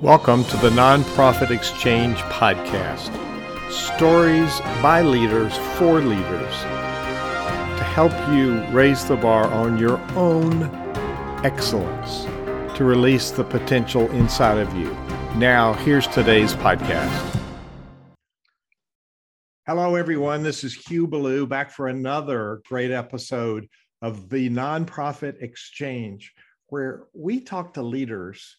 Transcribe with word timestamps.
Welcome 0.00 0.44
to 0.44 0.56
the 0.58 0.70
Nonprofit 0.70 1.50
Exchange 1.50 2.18
Podcast. 2.18 3.10
Stories 3.68 4.60
by 4.80 5.02
leaders 5.02 5.56
for 5.76 6.00
leaders 6.00 6.54
to 6.62 7.82
help 7.82 8.12
you 8.32 8.62
raise 8.66 9.04
the 9.06 9.16
bar 9.16 9.48
on 9.48 9.76
your 9.76 9.98
own 10.14 10.62
excellence, 11.44 12.26
to 12.76 12.84
release 12.84 13.32
the 13.32 13.42
potential 13.42 14.08
inside 14.12 14.58
of 14.58 14.72
you. 14.76 14.96
Now, 15.34 15.72
here's 15.72 16.06
today's 16.06 16.54
podcast. 16.54 17.40
Hello, 19.66 19.96
everyone. 19.96 20.44
This 20.44 20.62
is 20.62 20.76
Hugh 20.76 21.08
Ballou 21.08 21.44
back 21.44 21.72
for 21.72 21.88
another 21.88 22.62
great 22.68 22.92
episode 22.92 23.68
of 24.00 24.28
the 24.28 24.48
Nonprofit 24.48 25.42
Exchange, 25.42 26.34
where 26.68 27.06
we 27.14 27.40
talk 27.40 27.74
to 27.74 27.82
leaders 27.82 28.58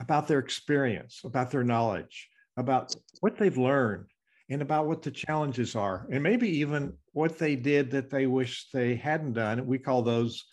about 0.00 0.28
their 0.28 0.38
experience, 0.38 1.22
about 1.24 1.50
their 1.50 1.64
knowledge, 1.64 2.28
about 2.56 2.94
what 3.20 3.36
they've 3.36 3.56
learned, 3.56 4.06
and 4.48 4.62
about 4.62 4.86
what 4.86 5.02
the 5.02 5.10
challenges 5.10 5.74
are, 5.74 6.06
and 6.10 6.22
maybe 6.22 6.48
even 6.48 6.92
what 7.12 7.38
they 7.38 7.56
did 7.56 7.90
that 7.90 8.10
they 8.10 8.26
wish 8.26 8.68
they 8.72 8.94
hadn't 8.94 9.32
done. 9.32 9.66
We 9.66 9.78
call 9.78 10.02
those 10.02 10.44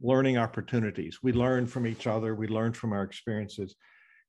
learning 0.00 0.38
opportunities. 0.38 1.18
We 1.22 1.32
learn 1.32 1.66
from 1.66 1.86
each 1.86 2.06
other, 2.06 2.34
we 2.34 2.46
learn 2.48 2.72
from 2.72 2.92
our 2.92 3.02
experiences. 3.02 3.74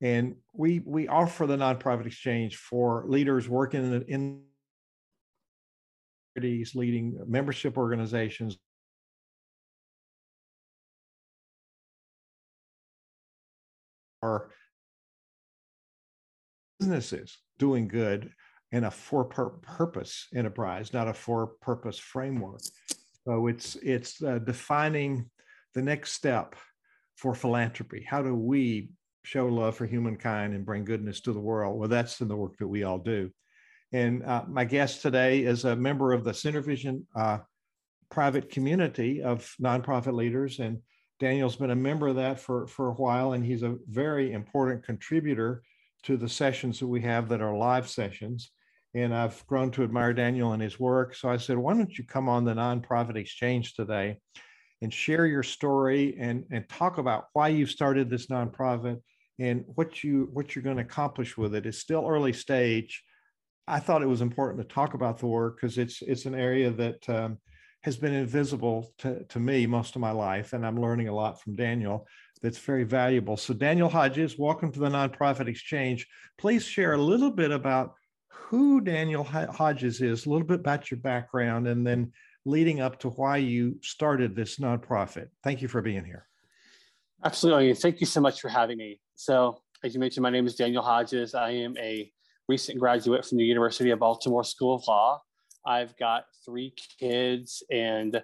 And 0.02 0.36
we 0.54 0.82
we 0.86 1.08
offer 1.08 1.48
the 1.48 1.56
nonprofit 1.56 2.06
exchange 2.06 2.58
for 2.58 3.06
leaders 3.08 3.48
working 3.48 3.94
in, 3.94 4.02
in 4.10 4.42
leading 6.76 7.18
membership 7.26 7.78
organizations, 7.78 8.58
are 14.22 14.50
businesses 16.84 17.38
doing 17.60 17.88
good 17.88 18.30
in 18.72 18.84
a 18.84 18.92
for 18.92 19.24
purpose 19.24 20.28
enterprise, 20.36 20.92
not 20.94 21.08
a 21.08 21.14
for 21.14 21.48
purpose 21.62 21.98
framework. 21.98 22.62
So 23.26 23.48
it's 23.48 23.76
it's 23.78 24.22
uh, 24.22 24.40
defining 24.40 25.30
the 25.74 25.82
next 25.82 26.12
step 26.14 26.56
for 27.16 27.34
philanthropy. 27.34 28.06
How 28.08 28.22
do 28.22 28.36
we 28.36 28.90
show 29.24 29.46
love 29.48 29.78
for 29.78 29.86
humankind 29.86 30.54
and 30.54 30.66
bring 30.66 30.84
goodness 30.84 31.22
to 31.22 31.32
the 31.34 31.40
world? 31.40 31.80
Well, 31.80 31.88
that's 31.88 32.20
in 32.20 32.28
the 32.28 32.36
work 32.36 32.58
that 32.58 32.68
we 32.68 32.84
all 32.84 33.00
do. 33.00 33.30
And 33.94 34.24
uh, 34.26 34.44
my 34.50 34.66
guest 34.66 35.02
today 35.02 35.44
is 35.44 35.64
a 35.64 35.76
member 35.76 36.12
of 36.12 36.24
the 36.24 36.32
SynerVision 36.32 37.04
uh, 37.16 37.38
private 38.10 38.50
community 38.50 39.22
of 39.22 39.56
nonprofit 39.62 40.16
leaders. 40.16 40.60
And 40.60 40.80
Daniel's 41.20 41.56
been 41.56 41.70
a 41.70 41.76
member 41.76 42.08
of 42.08 42.16
that 42.16 42.40
for, 42.40 42.68
for 42.68 42.90
a 42.90 42.94
while, 42.96 43.34
and 43.34 43.46
he's 43.46 43.64
a 43.64 43.78
very 43.88 44.34
important 44.34 44.84
contributor 44.84 45.62
to 46.04 46.18
the 46.18 46.30
sessions 46.30 46.80
that 46.80 46.88
we 46.88 47.02
have 47.02 47.30
that 47.30 47.42
are 47.42 47.56
live 47.56 47.90
sessions. 47.90 48.52
And 48.96 49.14
I've 49.14 49.46
grown 49.48 49.72
to 49.72 49.84
admire 49.84 50.14
Daniel 50.14 50.54
and 50.54 50.62
his 50.62 50.80
work. 50.80 51.16
So 51.16 51.30
I 51.30 51.38
said, 51.38 51.58
why 51.58 51.74
don't 51.74 51.98
you 51.98 52.06
come 52.06 52.30
on 52.30 52.46
the 52.46 52.54
nonprofit 52.54 53.16
exchange 53.16 53.74
today 53.74 54.18
and 54.82 54.94
share 54.94 55.26
your 55.26 55.44
story 55.44 56.16
and, 56.20 56.44
and 56.52 56.68
talk 56.70 56.98
about 57.00 57.26
why 57.34 57.48
you've 57.48 57.72
started 57.72 58.10
this 58.10 58.28
nonprofit 58.28 59.00
and 59.40 59.64
what 59.66 60.04
you 60.04 60.30
what 60.34 60.54
you're 60.54 60.64
going 60.64 60.78
to 60.78 60.84
accomplish 60.84 61.38
with 61.38 61.56
it. 61.56 61.66
It's 61.66 61.80
still 61.80 62.06
early 62.08 62.34
stage. 62.34 63.04
I 63.68 63.80
thought 63.80 64.04
it 64.04 64.08
was 64.08 64.22
important 64.22 64.62
to 64.62 64.74
talk 64.74 64.94
about 64.94 65.18
the 65.18 65.28
work 65.28 65.58
because 65.58 65.78
it's 65.78 66.02
it's 66.02 66.26
an 66.26 66.36
area 66.36 66.70
that 66.72 67.10
um, 67.10 67.40
has 67.84 67.98
been 67.98 68.14
invisible 68.14 68.94
to, 69.00 69.24
to 69.26 69.40
me 69.40 69.66
most 69.66 69.96
of 69.96 70.02
my 70.02 70.12
life, 70.12 70.54
and 70.54 70.66
I'm 70.66 70.80
learning 70.80 71.08
a 71.08 71.16
lot 71.16 71.42
from 71.42 71.56
Daniel 71.56 72.08
that's 72.44 72.60
very 72.60 72.84
valuable. 72.84 73.38
So, 73.38 73.54
Daniel 73.54 73.88
Hodges, 73.88 74.38
welcome 74.38 74.70
to 74.74 74.80
the 74.80 74.90
Nonprofit 74.90 75.48
Exchange. 75.48 76.06
Please 76.38 76.66
share 76.66 76.94
a 76.94 76.98
little 76.98 77.32
bit 77.32 77.52
about 77.52 77.94
who 78.30 78.82
Daniel 78.82 79.24
Hodges 79.24 80.02
is, 80.02 80.26
a 80.26 80.30
little 80.30 80.46
bit 80.46 80.60
about 80.60 80.92
your 80.92 81.00
background, 81.00 81.68
and 81.68 81.88
then 81.88 82.12
leading 82.46 82.82
up 82.82 83.00
to 83.00 83.10
why 83.12 83.38
you 83.38 83.80
started 83.82 84.36
this 84.36 84.60
nonprofit. 84.60 85.30
Thank 85.42 85.62
you 85.62 85.70
for 85.70 85.82
being 85.82 86.04
here. 86.04 86.28
Absolutely. 87.24 87.74
Thank 87.76 88.02
you 88.02 88.06
so 88.06 88.20
much 88.20 88.42
for 88.42 88.50
having 88.50 88.78
me. 88.78 89.00
So, 89.16 89.62
as 89.82 89.94
you 89.94 90.02
mentioned, 90.02 90.24
my 90.24 90.30
name 90.30 90.46
is 90.46 90.56
Daniel 90.56 90.84
Hodges. 90.84 91.34
I 91.34 91.52
am 91.52 91.78
a 91.78 92.12
recent 92.50 92.78
graduate 92.78 93.26
from 93.26 93.38
the 93.38 93.46
University 93.46 93.92
of 93.92 94.00
Baltimore 94.00 94.44
School 94.44 94.76
of 94.76 94.84
Law. 94.86 95.22
I've 95.66 95.96
got 95.96 96.26
three 96.46 96.74
kids 97.00 97.64
and 97.72 98.22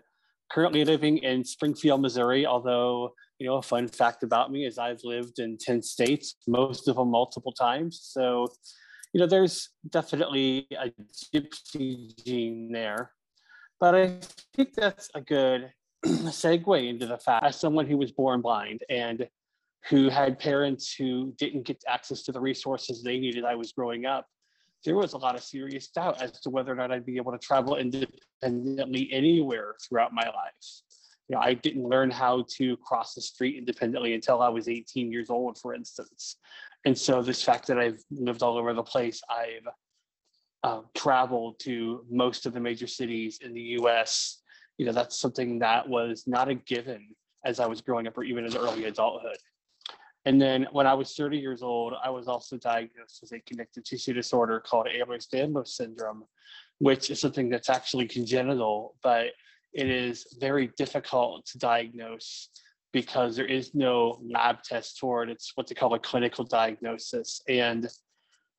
currently 0.52 0.84
living 0.84 1.20
in 1.20 1.46
Springfield, 1.46 2.02
Missouri, 2.02 2.46
although 2.46 3.14
you 3.40 3.48
know, 3.48 3.56
a 3.56 3.62
fun 3.62 3.88
fact 3.88 4.24
about 4.24 4.52
me 4.52 4.66
is 4.66 4.78
I've 4.78 5.00
lived 5.04 5.40
in 5.40 5.58
10 5.58 5.82
states, 5.82 6.36
most 6.46 6.88
of 6.90 6.98
them 6.98 7.10
multiple 7.10 7.54
times. 7.54 8.00
So, 8.04 8.48
you 9.14 9.22
know, 9.22 9.28
there's 9.28 9.70
definitely 9.90 10.68
a 10.78 10.92
gypsy 11.34 12.12
gene 12.24 12.70
there. 12.72 13.12
But 13.80 13.96
I 13.96 14.20
think 14.54 14.74
that's 14.74 15.10
a 15.16 15.22
good 15.22 15.72
segue 16.06 16.90
into 16.90 17.08
the 17.08 17.18
fact 17.18 17.46
as 17.46 17.60
someone 17.60 17.88
who 17.88 17.98
was 17.98 18.12
born 18.12 18.42
blind 18.42 18.82
and 18.90 19.26
who 19.90 20.10
had 20.10 20.38
parents 20.38 20.94
who 20.94 21.34
didn't 21.38 21.66
get 21.66 21.82
access 21.88 22.24
to 22.24 22.34
the 22.34 22.42
resources 22.42 23.02
they 23.02 23.18
needed 23.18 23.46
I 23.46 23.56
was 23.56 23.72
growing 23.72 24.06
up, 24.06 24.28
there 24.84 24.96
was 24.96 25.14
a 25.14 25.18
lot 25.18 25.36
of 25.36 25.44
serious 25.44 25.88
doubt 25.88 26.22
as 26.22 26.42
to 26.42 26.50
whether 26.50 26.74
or 26.74 26.76
not 26.76 26.92
I'd 26.92 27.06
be 27.06 27.16
able 27.16 27.32
to 27.32 27.38
travel 27.38 27.78
independently 27.78 29.10
anywhere 29.14 29.76
throughout 29.88 30.14
my 30.14 30.26
life 30.26 30.89
you 31.30 31.36
know, 31.36 31.42
I 31.42 31.54
didn't 31.54 31.88
learn 31.88 32.10
how 32.10 32.46
to 32.58 32.76
cross 32.78 33.14
the 33.14 33.22
street 33.22 33.58
independently 33.58 34.16
until 34.16 34.42
I 34.42 34.50
was 34.50 34.68
18 34.68 35.12
years 35.12 35.30
old, 35.30 35.60
for 35.60 35.76
instance. 35.76 36.38
And 36.86 36.98
so 36.98 37.22
this 37.22 37.44
fact 37.44 37.68
that 37.68 37.78
I've 37.78 38.02
lived 38.10 38.42
all 38.42 38.58
over 38.58 38.74
the 38.74 38.84
place, 38.84 39.22
I've 39.30 39.68
uh, 40.64 40.82
traveled 40.96 41.60
to 41.60 42.04
most 42.10 42.48
of 42.48 42.54
the 42.54 42.60
major 42.60 42.88
cities 42.88 43.40
in 43.44 43.54
the 43.54 43.62
U.S. 43.62 44.42
You 44.80 44.88
know, 44.88 44.92
that's 44.92 45.20
something 45.20 45.60
that 45.60 45.88
was 45.88 46.24
not 46.26 46.50
a 46.50 46.56
given 46.56 47.10
as 47.46 47.60
I 47.60 47.68
was 47.68 47.80
growing 47.80 48.08
up, 48.08 48.18
or 48.18 48.24
even 48.24 48.46
in 48.46 48.58
early 48.58 48.86
adulthood. 48.86 49.38
And 50.26 50.42
then 50.42 50.68
when 50.72 50.86
I 50.86 50.94
was 50.94 51.14
30 51.14 51.38
years 51.38 51.62
old, 51.62 51.94
I 52.04 52.10
was 52.10 52.28
also 52.28 52.58
diagnosed 52.58 53.20
with 53.22 53.32
a 53.32 53.40
connective 53.40 53.84
tissue 53.84 54.14
disorder 54.14 54.60
called 54.60 54.88
Ehlers-Danlos 54.88 55.70
syndrome, 55.70 56.26
which 56.80 57.10
is 57.10 57.22
something 57.22 57.50
that's 57.50 57.70
actually 57.70 58.08
congenital, 58.08 58.96
but 59.02 59.28
it 59.74 59.90
is 59.90 60.26
very 60.40 60.72
difficult 60.78 61.46
to 61.48 61.58
diagnose 61.58 62.50
because 62.92 63.36
there 63.36 63.46
is 63.46 63.76
no 63.76 64.20
lab 64.24 64.64
test 64.64 65.00
for 65.00 65.24
it. 65.24 65.30
It's 65.30 65.52
what 65.56 65.68
they 65.68 65.76
call 65.76 65.94
a 65.94 66.00
clinical 66.00 66.44
diagnosis. 66.44 67.42
And, 67.48 67.88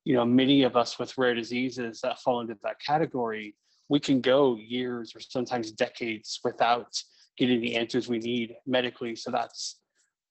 you 0.05 0.15
know, 0.15 0.25
many 0.25 0.63
of 0.63 0.77
us 0.77 0.97
with 0.97 1.17
rare 1.17 1.35
diseases 1.35 1.99
that 2.01 2.19
fall 2.19 2.39
into 2.39 2.57
that 2.63 2.79
category, 2.85 3.55
we 3.89 3.99
can 3.99 4.21
go 4.21 4.55
years 4.55 5.13
or 5.15 5.19
sometimes 5.19 5.71
decades 5.71 6.39
without 6.45 6.95
getting 7.37 7.59
the 7.59 7.75
answers 7.75 8.07
we 8.07 8.19
need 8.19 8.55
medically. 8.65 9.15
So 9.15 9.31
that's 9.31 9.79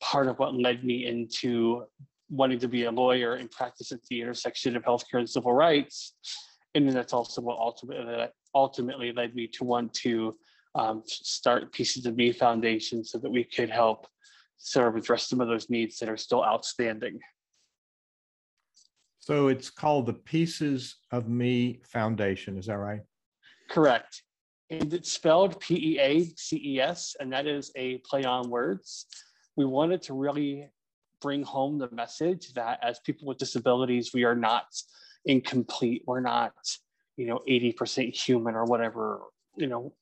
part 0.01 0.29
of 0.29 0.39
what 0.39 0.55
led 0.55 0.83
me 0.83 1.07
into 1.07 1.85
wanting 2.31 2.59
to 2.61 2.69
be 2.69 2.85
a 2.85 2.91
lawyer 2.91 3.35
and 3.35 3.51
practice 3.51 3.93
at 3.93 4.03
the 4.09 4.21
intersection 4.21 4.77
of 4.77 4.83
healthcare 4.85 5.19
and 5.19 5.29
civil 5.29 5.53
rights. 5.53 6.15
And 6.75 6.87
then 6.87 6.95
that's 6.95 7.13
also 7.13 7.43
what 7.43 7.59
ultimately 7.59 8.29
ultimately 8.55 9.13
led 9.13 9.35
me 9.35 9.47
to 9.47 9.65
want 9.65 9.93
to 9.95 10.37
um, 10.75 11.03
start 11.07 11.73
Peaces 11.73 12.07
of 12.07 12.17
Me 12.17 12.33
Foundation 12.33 13.05
so 13.05 13.19
that 13.19 13.31
we 13.31 13.45
could 13.45 13.71
help 13.71 14.07
sort 14.59 14.89
of 14.89 14.97
address 14.97 15.27
some 15.27 15.41
of 15.41 15.49
those 15.49 15.71
needs 15.71 15.99
that 15.99 16.09
are 16.09 16.17
still 16.17 16.45
outstanding. 16.45 17.19
So 19.19 19.49
it's 19.49 19.71
called 19.71 20.07
the 20.07 20.15
Peaces 20.15 20.97
of 21.13 21.29
Me 21.29 21.81
Foundation, 21.85 22.57
is 22.57 22.67
that 22.67 22.79
right? 22.79 23.01
Correct. 23.69 24.23
And 24.71 24.93
it's 24.95 25.13
spelled 25.13 25.61
P 25.61 25.95
E 25.95 25.99
A 25.99 26.25
C 26.37 26.61
E 26.65 26.81
S, 26.81 27.17
and 27.21 27.33
that 27.33 27.47
is 27.47 27.73
a 27.77 27.99
play 27.99 28.25
on 28.25 28.49
words. 28.49 29.07
We 29.57 29.65
wanted 29.65 30.03
to 30.03 30.15
really 30.15 30.69
bring 31.21 31.43
home 31.43 31.79
the 31.79 31.91
message 31.91 32.53
that 32.55 32.79
as 32.83 32.99
people 33.01 33.27
with 33.29 33.39
disabilities, 33.39 34.13
we 34.15 34.25
are 34.25 34.35
not 34.35 34.67
incomplete. 35.27 36.03
We're 36.07 36.21
not, 36.21 36.55
you 37.17 37.27
know, 37.27 37.41
80% 37.49 38.15
human 38.15 38.55
or 38.55 38.65
whatever, 38.65 39.21
you 39.57 39.67
know, 39.67 39.93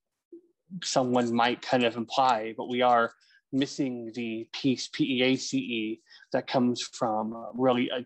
someone 0.82 1.34
might 1.34 1.62
kind 1.62 1.84
of 1.84 1.96
imply, 1.96 2.54
but 2.56 2.68
we 2.68 2.82
are 2.82 3.12
missing 3.52 4.12
the 4.14 4.46
piece, 4.52 4.88
P-E-A-C-E, 4.92 6.00
that 6.32 6.46
comes 6.46 6.82
from 6.82 7.46
really 7.54 7.90
a, 7.90 8.04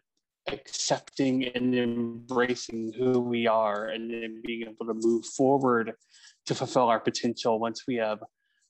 accepting 0.52 1.44
and 1.54 1.74
embracing 1.74 2.92
who 2.96 3.20
we 3.20 3.46
are 3.46 3.88
and 3.88 4.10
then 4.10 4.42
being 4.44 4.62
able 4.62 4.86
to 4.86 5.06
move 5.06 5.24
forward 5.24 5.92
to 6.46 6.54
fulfill 6.54 6.88
our 6.88 7.00
potential 7.00 7.58
once 7.58 7.84
we 7.86 7.96
have, 7.96 8.20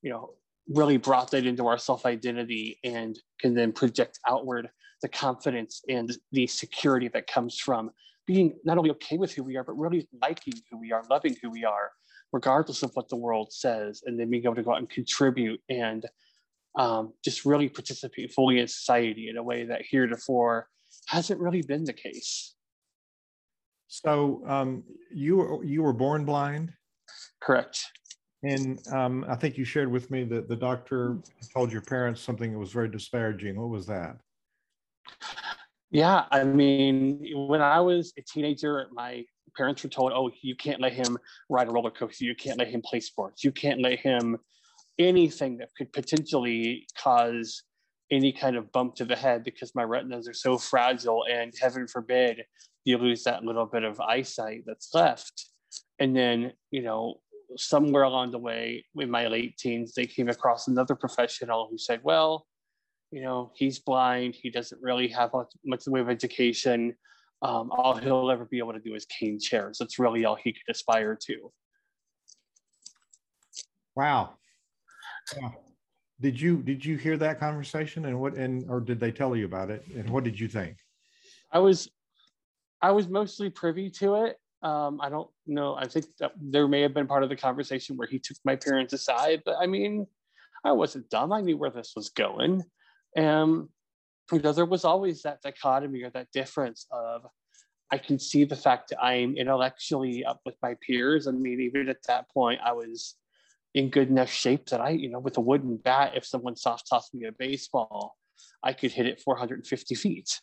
you 0.02 0.10
know, 0.10 0.30
really 0.68 0.96
brought 0.96 1.30
that 1.30 1.46
into 1.46 1.66
our 1.66 1.78
self-identity 1.78 2.78
and 2.84 3.18
can 3.40 3.54
then 3.54 3.72
project 3.72 4.18
outward 4.28 4.70
the 5.00 5.08
confidence 5.08 5.82
and 5.88 6.16
the 6.30 6.46
security 6.46 7.08
that 7.08 7.26
comes 7.26 7.58
from 7.58 7.90
being 8.26 8.54
not 8.64 8.78
only 8.78 8.90
okay 8.90 9.18
with 9.18 9.32
who 9.32 9.42
we 9.42 9.56
are, 9.56 9.64
but 9.64 9.76
really 9.76 10.08
liking 10.22 10.54
who 10.70 10.78
we 10.78 10.92
are, 10.92 11.02
loving 11.10 11.36
who 11.42 11.50
we 11.50 11.64
are, 11.64 11.90
regardless 12.32 12.82
of 12.82 12.90
what 12.94 13.08
the 13.08 13.16
world 13.16 13.52
says, 13.52 14.02
and 14.06 14.18
then 14.18 14.30
being 14.30 14.44
able 14.44 14.54
to 14.54 14.62
go 14.62 14.72
out 14.72 14.78
and 14.78 14.90
contribute 14.90 15.60
and 15.68 16.06
um, 16.78 17.12
just 17.24 17.44
really 17.44 17.68
participate 17.68 18.32
fully 18.32 18.58
in 18.58 18.66
society 18.66 19.28
in 19.28 19.36
a 19.36 19.42
way 19.42 19.64
that 19.64 19.82
heretofore 19.88 20.68
hasn't 21.08 21.40
really 21.40 21.62
been 21.62 21.84
the 21.84 21.92
case. 21.92 22.54
So 23.88 24.42
um, 24.46 24.84
you 25.12 25.36
were 25.36 25.64
you 25.64 25.82
were 25.82 25.92
born 25.92 26.24
blind. 26.24 26.72
Correct. 27.42 27.84
And 28.42 28.80
um, 28.90 29.24
I 29.28 29.36
think 29.36 29.56
you 29.56 29.64
shared 29.64 29.90
with 29.90 30.10
me 30.10 30.24
that 30.24 30.48
the 30.48 30.56
doctor 30.56 31.18
told 31.52 31.70
your 31.70 31.82
parents 31.82 32.20
something 32.20 32.52
that 32.52 32.58
was 32.58 32.72
very 32.72 32.88
disparaging. 32.88 33.60
What 33.60 33.68
was 33.68 33.86
that? 33.86 34.16
Yeah, 35.90 36.24
I 36.30 36.42
mean, 36.42 37.20
when 37.48 37.60
I 37.60 37.80
was 37.80 38.14
a 38.18 38.22
teenager, 38.22 38.88
my 38.92 39.24
parents 39.56 39.82
were 39.82 39.90
told, 39.90 40.12
"Oh, 40.12 40.30
you 40.42 40.56
can't 40.56 40.80
let 40.80 40.92
him 40.92 41.18
ride 41.48 41.68
a 41.68 41.72
roller 41.72 41.90
coaster. 41.90 42.24
You 42.24 42.34
can't 42.34 42.58
let 42.58 42.68
him 42.68 42.82
play 42.82 43.00
sports. 43.00 43.44
You 43.44 43.52
can't 43.52 43.80
let 43.80 43.98
him 43.98 44.38
anything 44.98 45.56
that 45.58 45.70
could 45.76 45.92
potentially 45.92 46.86
cause 46.98 47.62
any 48.10 48.32
kind 48.32 48.56
of 48.56 48.70
bump 48.72 48.94
to 48.96 49.04
the 49.04 49.16
head 49.16 49.42
because 49.42 49.74
my 49.74 49.82
retinas 49.82 50.28
are 50.28 50.34
so 50.34 50.58
fragile, 50.58 51.24
and 51.30 51.52
heaven 51.60 51.86
forbid 51.86 52.44
you 52.84 52.98
lose 52.98 53.24
that 53.24 53.44
little 53.44 53.66
bit 53.66 53.84
of 53.84 54.00
eyesight 54.00 54.64
that's 54.66 54.94
left." 54.94 55.48
And 55.98 56.16
then, 56.16 56.52
you 56.70 56.82
know, 56.82 57.20
somewhere 57.56 58.02
along 58.02 58.32
the 58.32 58.38
way, 58.38 58.84
in 58.96 59.10
my 59.10 59.26
late 59.28 59.56
teens, 59.58 59.94
they 59.94 60.06
came 60.06 60.28
across 60.28 60.68
another 60.68 60.94
professional 60.94 61.68
who 61.70 61.78
said, 61.78 62.02
"Well." 62.02 62.46
you 63.12 63.20
know, 63.20 63.52
he's 63.54 63.78
blind. 63.78 64.34
He 64.34 64.50
doesn't 64.50 64.80
really 64.82 65.06
have 65.08 65.32
much, 65.34 65.52
much 65.64 65.86
way 65.86 66.00
of 66.00 66.08
education. 66.08 66.96
Um, 67.42 67.72
all 67.72 67.96
he'll 67.96 68.30
ever 68.30 68.44
be 68.44 68.58
able 68.58 68.72
to 68.72 68.78
do 68.78 68.94
is 68.94 69.04
cane 69.06 69.38
chairs. 69.40 69.76
That's 69.78 69.98
really 69.98 70.24
all 70.24 70.36
he 70.36 70.52
could 70.52 70.62
aspire 70.70 71.18
to. 71.26 71.52
Wow. 73.96 74.34
Yeah. 75.36 75.50
Did 76.20 76.40
you 76.40 76.62
did 76.62 76.84
you 76.84 76.96
hear 76.96 77.16
that 77.16 77.40
conversation 77.40 78.04
and 78.06 78.20
what 78.20 78.34
and 78.34 78.64
or 78.70 78.80
did 78.80 79.00
they 79.00 79.10
tell 79.10 79.34
you 79.34 79.44
about 79.44 79.70
it 79.70 79.84
and 79.94 80.08
what 80.08 80.22
did 80.22 80.38
you 80.38 80.46
think? 80.46 80.76
I 81.50 81.58
was 81.58 81.90
I 82.80 82.92
was 82.92 83.08
mostly 83.08 83.50
privy 83.50 83.90
to 83.90 84.24
it. 84.26 84.36
Um, 84.62 85.00
I 85.00 85.08
don't 85.08 85.28
know. 85.46 85.74
I 85.74 85.88
think 85.88 86.06
that 86.20 86.32
there 86.40 86.68
may 86.68 86.82
have 86.82 86.94
been 86.94 87.08
part 87.08 87.24
of 87.24 87.28
the 87.28 87.36
conversation 87.36 87.96
where 87.96 88.06
he 88.06 88.20
took 88.20 88.36
my 88.44 88.54
parents 88.54 88.92
aside, 88.92 89.42
but 89.44 89.56
I 89.60 89.66
mean, 89.66 90.06
I 90.64 90.70
wasn't 90.72 91.10
dumb. 91.10 91.32
I 91.32 91.40
knew 91.40 91.56
where 91.56 91.70
this 91.70 91.92
was 91.96 92.10
going. 92.10 92.62
And 93.16 93.68
you 94.32 94.40
know, 94.40 94.52
there 94.52 94.66
was 94.66 94.84
always 94.84 95.22
that 95.22 95.42
dichotomy 95.42 96.02
or 96.02 96.10
that 96.10 96.32
difference 96.32 96.86
of 96.90 97.26
I 97.90 97.98
can 97.98 98.18
see 98.18 98.44
the 98.44 98.56
fact 98.56 98.88
that 98.88 99.02
I'm 99.02 99.36
intellectually 99.36 100.24
up 100.24 100.40
with 100.46 100.54
my 100.62 100.74
peers. 100.84 101.28
I 101.28 101.32
mean, 101.32 101.60
even 101.60 101.90
at 101.90 102.02
that 102.08 102.30
point, 102.30 102.60
I 102.64 102.72
was 102.72 103.16
in 103.74 103.90
good 103.90 104.08
enough 104.08 104.30
shape 104.30 104.66
that 104.70 104.80
I, 104.80 104.90
you 104.90 105.10
know, 105.10 105.18
with 105.18 105.36
a 105.36 105.42
wooden 105.42 105.76
bat, 105.76 106.12
if 106.16 106.24
someone 106.24 106.56
soft 106.56 106.88
tossed 106.88 107.14
me 107.14 107.26
a 107.26 107.32
baseball, 107.32 108.16
I 108.62 108.72
could 108.72 108.92
hit 108.92 109.06
it 109.06 109.20
450 109.20 109.94
feet. 109.94 110.40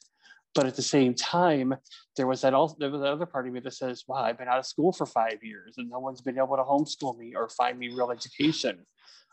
But 0.54 0.68
at 0.68 0.76
the 0.76 0.84
same 0.84 1.16
time, 1.16 1.76
there 2.16 2.28
was 2.28 2.42
that 2.42 2.54
also 2.54 2.76
there 2.80 2.90
was 2.90 3.02
that 3.02 3.12
other 3.12 3.26
part 3.26 3.48
of 3.48 3.54
me 3.54 3.60
that 3.62 3.74
says, 3.74 4.04
"Wow, 4.08 4.24
I've 4.24 4.38
been 4.38 4.48
out 4.48 4.58
of 4.58 4.66
school 4.66 4.92
for 4.92 5.06
five 5.06 5.44
years, 5.44 5.76
and 5.78 5.90
no 5.90 6.00
one's 6.00 6.22
been 6.22 6.38
able 6.38 6.58
to 6.58 6.64
homeschool 6.64 7.18
me 7.18 7.34
or 7.36 7.50
find 7.50 7.78
me 7.78 7.90
real 7.90 8.12
education. 8.12 8.86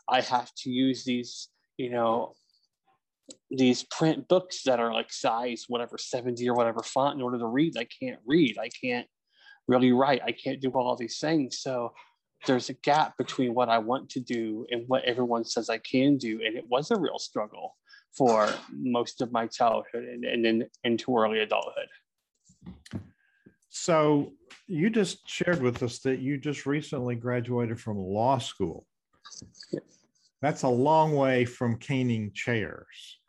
I 0.07 0.21
have 0.21 0.51
to 0.57 0.69
use 0.69 1.03
these, 1.03 1.49
you 1.77 1.89
know, 1.89 2.35
these 3.49 3.83
print 3.83 4.27
books 4.27 4.63
that 4.63 4.79
are 4.79 4.93
like 4.93 5.11
size 5.11 5.65
whatever 5.67 5.97
70 5.97 6.47
or 6.49 6.55
whatever 6.55 6.81
font 6.81 7.15
in 7.15 7.21
order 7.21 7.39
to 7.39 7.47
read. 7.47 7.77
I 7.77 7.85
can't 7.85 8.19
read. 8.25 8.57
I 8.57 8.69
can't 8.69 9.07
really 9.67 9.91
write. 9.91 10.21
I 10.25 10.31
can't 10.31 10.61
do 10.61 10.69
all 10.71 10.95
these 10.95 11.19
things. 11.19 11.59
So 11.59 11.93
there's 12.45 12.69
a 12.69 12.73
gap 12.73 13.17
between 13.17 13.53
what 13.53 13.69
I 13.69 13.79
want 13.79 14.09
to 14.11 14.19
do 14.19 14.65
and 14.71 14.83
what 14.87 15.03
everyone 15.03 15.43
says 15.43 15.69
I 15.69 15.79
can 15.79 16.17
do. 16.17 16.41
And 16.45 16.55
it 16.55 16.65
was 16.69 16.91
a 16.91 16.99
real 16.99 17.19
struggle 17.19 17.75
for 18.15 18.49
most 18.71 19.21
of 19.21 19.31
my 19.31 19.47
childhood 19.47 20.03
and, 20.03 20.23
and 20.23 20.45
then 20.45 20.69
into 20.83 21.15
early 21.17 21.39
adulthood. 21.39 21.87
So 23.69 24.33
you 24.67 24.89
just 24.89 25.29
shared 25.29 25.61
with 25.61 25.83
us 25.83 25.99
that 25.99 26.19
you 26.19 26.37
just 26.37 26.65
recently 26.65 27.15
graduated 27.15 27.79
from 27.79 27.97
law 27.97 28.37
school. 28.37 28.85
Yes. 29.71 29.96
That's 30.41 30.63
a 30.63 30.69
long 30.69 31.15
way 31.15 31.45
from 31.45 31.77
caning 31.77 32.31
chairs. 32.33 33.19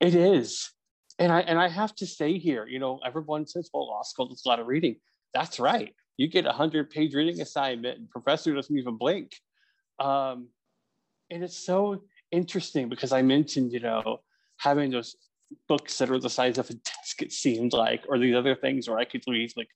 It 0.00 0.14
is. 0.14 0.70
And 1.18 1.32
I 1.32 1.40
and 1.40 1.58
I 1.58 1.68
have 1.68 1.94
to 1.96 2.06
say 2.06 2.38
here, 2.38 2.66
you 2.66 2.78
know, 2.78 3.00
everyone 3.04 3.46
says, 3.46 3.70
well, 3.72 3.88
law 3.88 4.02
school 4.02 4.32
is 4.32 4.42
a 4.44 4.48
lot 4.48 4.60
of 4.60 4.66
reading. 4.66 4.96
That's 5.32 5.58
right. 5.58 5.94
You 6.16 6.28
get 6.28 6.46
a 6.46 6.52
hundred 6.52 6.90
page 6.90 7.14
reading 7.14 7.40
assignment 7.40 7.98
and 7.98 8.10
professor 8.10 8.54
doesn't 8.54 8.76
even 8.76 8.96
blink. 8.96 9.32
Um, 9.98 10.48
and 11.30 11.42
it's 11.42 11.56
so 11.56 12.02
interesting 12.30 12.88
because 12.88 13.12
I 13.12 13.22
mentioned, 13.22 13.72
you 13.72 13.80
know, 13.80 14.20
having 14.58 14.90
those 14.90 15.16
books 15.68 15.98
that 15.98 16.10
are 16.10 16.18
the 16.18 16.30
size 16.30 16.58
of 16.58 16.68
a 16.70 16.74
desk, 16.74 17.22
it 17.22 17.32
seemed 17.32 17.72
like, 17.72 18.04
or 18.08 18.18
these 18.18 18.34
other 18.34 18.54
things 18.54 18.88
where 18.88 18.98
I 18.98 19.04
could 19.04 19.22
read 19.26 19.52
like 19.56 19.68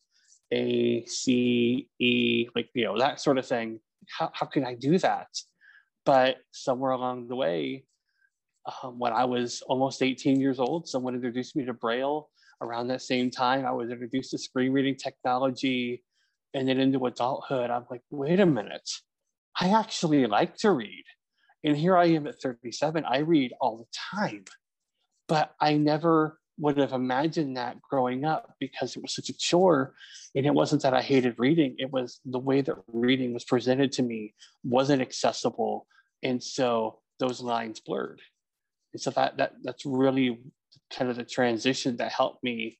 A, 0.52 1.04
C, 1.06 1.88
E, 1.98 2.48
like, 2.54 2.68
you 2.74 2.84
know, 2.84 2.98
that 2.98 3.20
sort 3.20 3.38
of 3.38 3.46
thing. 3.46 3.80
How, 4.18 4.30
how 4.32 4.46
can 4.46 4.64
I 4.64 4.74
do 4.74 4.98
that? 4.98 5.28
But 6.10 6.38
somewhere 6.50 6.90
along 6.90 7.28
the 7.28 7.36
way, 7.36 7.84
um, 8.82 8.98
when 8.98 9.12
I 9.12 9.26
was 9.26 9.62
almost 9.68 10.02
18 10.02 10.40
years 10.40 10.58
old, 10.58 10.88
someone 10.88 11.14
introduced 11.14 11.54
me 11.54 11.64
to 11.66 11.72
Braille. 11.72 12.30
Around 12.60 12.88
that 12.88 13.02
same 13.02 13.30
time, 13.30 13.64
I 13.64 13.70
was 13.70 13.92
introduced 13.92 14.32
to 14.32 14.38
screen 14.38 14.72
reading 14.72 14.96
technology 14.96 16.02
and 16.52 16.68
then 16.68 16.80
into 16.80 17.06
adulthood. 17.06 17.70
I'm 17.70 17.86
like, 17.92 18.00
wait 18.10 18.40
a 18.40 18.44
minute, 18.44 18.90
I 19.54 19.68
actually 19.68 20.26
like 20.26 20.56
to 20.56 20.72
read. 20.72 21.04
And 21.62 21.76
here 21.76 21.96
I 21.96 22.06
am 22.06 22.26
at 22.26 22.42
37, 22.42 23.04
I 23.04 23.18
read 23.18 23.52
all 23.60 23.78
the 23.78 23.86
time. 24.18 24.46
But 25.28 25.54
I 25.60 25.76
never 25.76 26.40
would 26.58 26.76
have 26.76 26.92
imagined 26.92 27.56
that 27.56 27.80
growing 27.88 28.24
up 28.24 28.56
because 28.58 28.96
it 28.96 29.02
was 29.02 29.14
such 29.14 29.28
a 29.28 29.38
chore. 29.38 29.94
And 30.34 30.44
it 30.44 30.54
wasn't 30.54 30.82
that 30.82 30.92
I 30.92 31.02
hated 31.02 31.38
reading, 31.38 31.76
it 31.78 31.92
was 31.92 32.18
the 32.24 32.40
way 32.40 32.62
that 32.62 32.74
reading 32.88 33.32
was 33.32 33.44
presented 33.44 33.92
to 33.92 34.02
me 34.02 34.34
wasn't 34.64 35.02
accessible. 35.02 35.86
And 36.22 36.42
so 36.42 37.00
those 37.18 37.40
lines 37.40 37.80
blurred. 37.80 38.20
And 38.92 39.00
so 39.00 39.10
that, 39.10 39.36
that 39.36 39.52
that's 39.62 39.86
really 39.86 40.40
kind 40.92 41.10
of 41.10 41.16
the 41.16 41.24
transition 41.24 41.96
that 41.98 42.12
helped 42.12 42.42
me, 42.42 42.78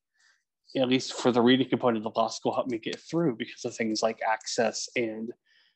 at 0.75 0.87
least 0.87 1.13
for 1.13 1.31
the 1.31 1.41
reading 1.41 1.69
component 1.69 2.05
of 2.05 2.13
the 2.13 2.19
law 2.19 2.27
school, 2.27 2.53
helped 2.53 2.69
me 2.69 2.77
get 2.77 2.99
through 2.99 3.35
because 3.37 3.65
of 3.65 3.75
things 3.75 4.01
like 4.03 4.19
access 4.27 4.89
and 4.95 5.31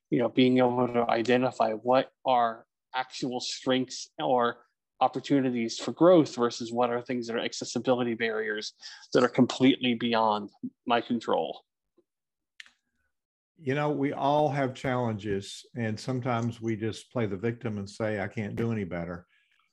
you 0.09 0.19
know 0.19 0.29
being 0.29 0.57
able 0.57 0.87
to 0.87 1.09
identify 1.09 1.71
what 1.71 2.11
are 2.25 2.65
actual 2.93 3.39
strengths 3.39 4.09
or 4.19 4.57
opportunities 5.01 5.77
for 5.77 5.91
growth 5.91 6.35
versus 6.35 6.71
what 6.71 6.89
are 6.89 7.01
things 7.01 7.27
that 7.27 7.35
are 7.35 7.43
accessibility 7.43 8.13
barriers 8.13 8.73
that 9.13 9.23
are 9.23 9.29
completely 9.29 9.93
beyond 9.93 10.49
my 10.87 11.01
control 11.01 11.61
you 13.61 13.75
know 13.75 13.89
we 13.89 14.13
all 14.13 14.49
have 14.49 14.73
challenges 14.73 15.65
and 15.75 15.99
sometimes 15.99 16.61
we 16.61 16.75
just 16.75 17.11
play 17.11 17.25
the 17.25 17.37
victim 17.37 17.77
and 17.77 17.89
say 17.89 18.19
i 18.19 18.27
can't 18.27 18.55
do 18.55 18.71
any 18.71 18.83
better 18.83 19.25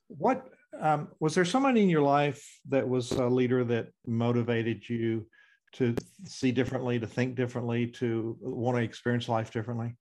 what 0.07 0.47
um, 0.81 1.09
was 1.19 1.35
there 1.35 1.45
someone 1.45 1.77
in 1.77 1.89
your 1.89 2.01
life 2.01 2.43
that 2.67 2.87
was 2.87 3.11
a 3.11 3.27
leader 3.27 3.63
that 3.63 3.89
motivated 4.07 4.87
you 4.89 5.25
to 5.73 5.95
see 6.25 6.51
differently 6.51 6.99
to 6.99 7.07
think 7.07 7.35
differently 7.35 7.87
to 7.87 8.37
want 8.41 8.77
to 8.77 8.83
experience 8.83 9.29
life 9.29 9.51
differently 9.51 9.95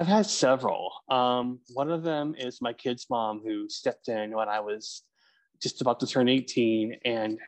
I've 0.00 0.06
had 0.06 0.24
several. 0.24 0.92
Um, 1.10 1.60
one 1.74 1.90
of 1.90 2.02
them 2.02 2.34
is 2.38 2.62
my 2.62 2.72
kid's 2.72 3.06
mom 3.10 3.42
who 3.44 3.68
stepped 3.68 4.08
in 4.08 4.34
when 4.34 4.48
I 4.48 4.60
was 4.60 5.02
just 5.60 5.82
about 5.82 6.00
to 6.00 6.06
turn 6.06 6.26
18 6.26 6.96
and 7.04 7.38